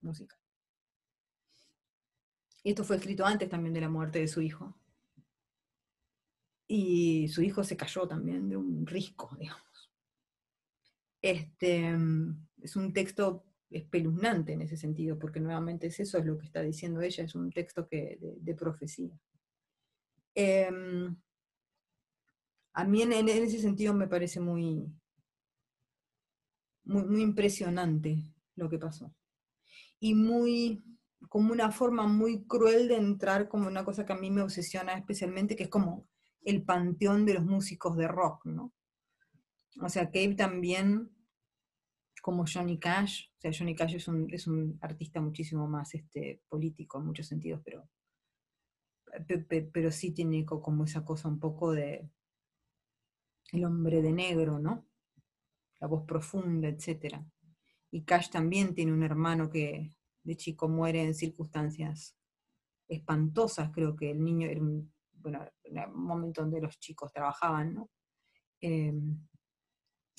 [0.00, 0.38] musical.
[2.62, 4.74] Y esto fue escrito antes también de la muerte de su hijo.
[6.66, 9.90] Y su hijo se cayó también de un risco, digamos.
[11.22, 11.96] Este,
[12.62, 16.62] es un texto espeluznante en ese sentido, porque nuevamente es eso es lo que está
[16.62, 19.18] diciendo ella, es un texto que, de, profecía.
[20.34, 21.16] Em,
[22.72, 24.86] a mí en, ese sentido me parece muy,
[26.84, 28.22] muy, impresionante
[28.54, 29.14] lo que pasó.
[30.00, 30.82] Y muy,
[31.28, 34.94] como una forma muy cruel de entrar como una cosa que a mí me obsesiona
[34.94, 36.06] especialmente, que es como
[36.44, 38.72] el panteón de los músicos de rock, ¿no?
[39.80, 41.10] O sea, Cave también
[42.22, 43.30] como Johnny Cash.
[43.38, 47.26] O sea, Johnny Cash es un, es un artista muchísimo más este, político en muchos
[47.26, 47.88] sentidos, pero,
[49.72, 52.08] pero sí tiene como esa cosa un poco de
[53.52, 54.86] el hombre de negro, ¿no?
[55.80, 57.16] La voz profunda, etc.
[57.90, 62.16] Y Cash también tiene un hermano que de chico muere en circunstancias
[62.88, 67.90] espantosas, creo que el niño era un, bueno, un momento donde los chicos trabajaban, ¿no?
[68.60, 69.26] Em,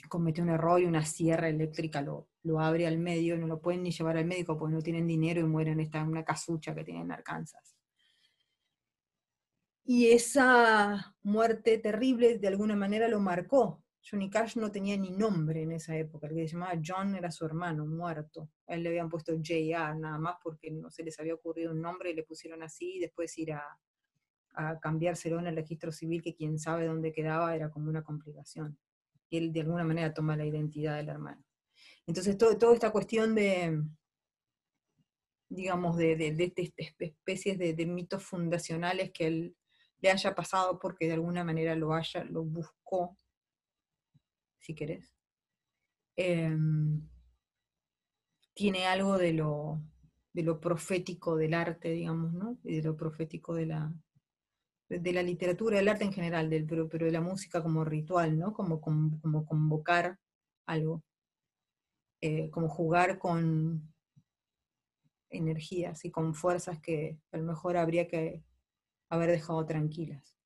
[0.07, 3.84] cometió un error y una sierra eléctrica lo, lo abre al medio, no lo pueden
[3.84, 7.03] ni llevar al médico porque no tienen dinero y mueren en una casucha que tienen
[7.03, 7.76] en Arkansas.
[9.84, 13.84] Y esa muerte terrible de alguna manera lo marcó.
[14.01, 17.31] Johnny Cash no tenía ni nombre en esa época, el que se llamaba John era
[17.31, 18.49] su hermano, muerto.
[18.67, 19.99] A él le habían puesto J.R.
[19.99, 22.99] nada más porque no se les había ocurrido un nombre y le pusieron así y
[22.99, 23.63] después ir a,
[24.53, 28.77] a cambiárselo en el registro civil, que quién sabe dónde quedaba, era como una complicación
[29.30, 31.43] y él de alguna manera toma la identidad del hermano.
[32.07, 33.84] Entonces, toda esta cuestión de,
[35.47, 39.55] digamos, de, de, de, especies de, mitos fundacionales que él
[40.01, 43.15] le haya pasado porque de alguna manera lo haya, lo buscó,
[44.60, 45.14] si querés,
[46.18, 47.02] em,
[48.53, 49.81] tiene algo de lo,
[50.34, 52.57] de lo profético del arte, digamos, ¿no?
[52.64, 53.94] Y de lo profético de la,
[54.90, 58.38] de la literatura, del arte en general, del, pero, pero de la música como ritual,
[58.38, 58.53] ¿no?
[58.53, 60.19] Como, como, como convocar
[60.65, 61.03] algo,
[62.22, 63.94] eh, como jugar con
[65.30, 68.44] energías y con fuerzas que a lo mejor habría que
[69.10, 70.39] haber dejado tranquilas.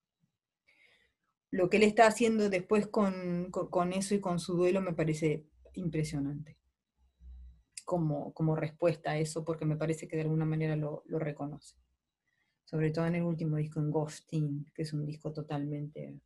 [1.53, 5.45] Lo que él está haciendo después con, con, eso y con su duelo me parece
[5.75, 6.57] impresionante
[7.85, 11.75] como, como respuesta a eso, porque me parece que de alguna manera lo, reconoce
[12.65, 16.19] sobre todo en el último disco en Ghosting, que es un disco totalmente,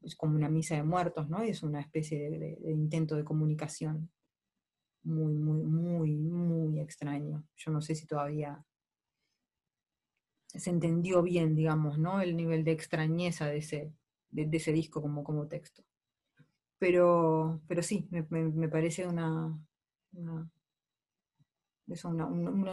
[0.00, 1.42] es como una misa de muertos, ¿no?
[1.42, 4.12] Es una especie de, intento de comunicación
[5.02, 7.44] muy, muy, muy, muy extraño.
[7.56, 8.64] Yo no sé si todavía
[10.54, 12.20] se entendió bien, digamos, ¿no?
[12.20, 13.92] El nivel de extrañeza de ese,
[14.30, 15.82] de, ese disco como, como texto.
[16.78, 19.56] Pero, pero sí, me, parece una,
[20.12, 20.50] una,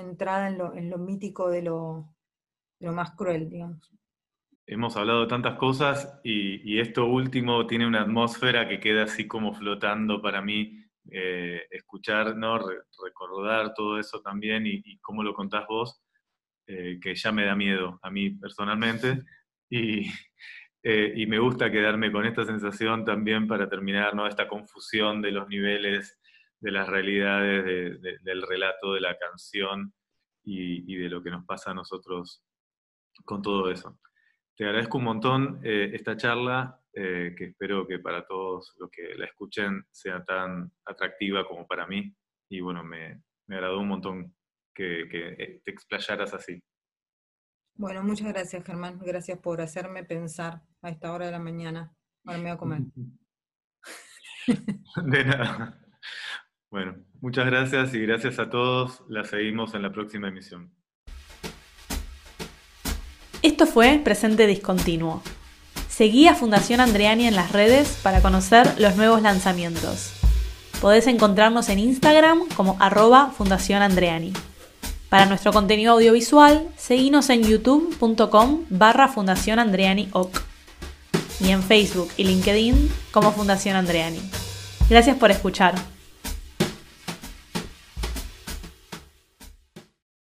[0.02, 2.14] entrada en lo, en lo mítico de lo,
[2.80, 3.92] lo, más cruel, digamos.
[4.66, 9.54] Hemos hablado de tantas cosas y, esto último tiene una atmósfera que queda así como
[9.54, 10.78] flotando para mí.
[11.10, 12.60] Eh, escuchar, ¿no?
[12.60, 16.00] recordar todo eso también y, cómo lo contás vos,
[16.74, 19.24] eh, que ya me da miedo a mí personalmente.
[19.70, 20.06] Y,
[20.84, 24.26] eh, y me gusta quedarme con esta sensación también para terminar ¿no?
[24.26, 26.18] esta confusión de los niveles
[26.62, 29.94] de las realidades del relato de la canción
[30.44, 32.44] y, de lo que nos pasa a nosotros
[33.26, 34.00] con todo eso.
[34.56, 39.26] Te agradezco un montón eh, esta charla, que espero que para todos los que la
[39.26, 42.14] escuchen sea tan atractiva como para mí.
[42.48, 44.36] Y bueno, me, me agradó un montón
[44.74, 46.62] que, que te explayaras así.
[47.76, 51.94] Bueno, muchas gracias Germán, gracias por hacerme pensar a esta hora de la mañana.
[52.26, 52.82] Ahora me voy a comer.
[55.06, 55.80] De nada.
[56.70, 59.04] Bueno, muchas gracias y gracias a todos.
[59.10, 60.74] La seguimos en la próxima emisión.
[63.42, 65.24] Esto fue Presente Discontinuo.
[65.90, 70.14] Seguí a Fundación Andreani en las redes para conocer los nuevos lanzamientos.
[70.80, 74.32] Podés encontrarnos en Instagram como arroba Fundación Andreani.
[75.12, 79.60] Para nuestro contenido audiovisual, seguinos en youtube.com barra Fundación
[81.42, 84.22] y en Facebook y LinkedIn como Fundación Andreani.
[84.90, 85.76] Gracias por escuchar.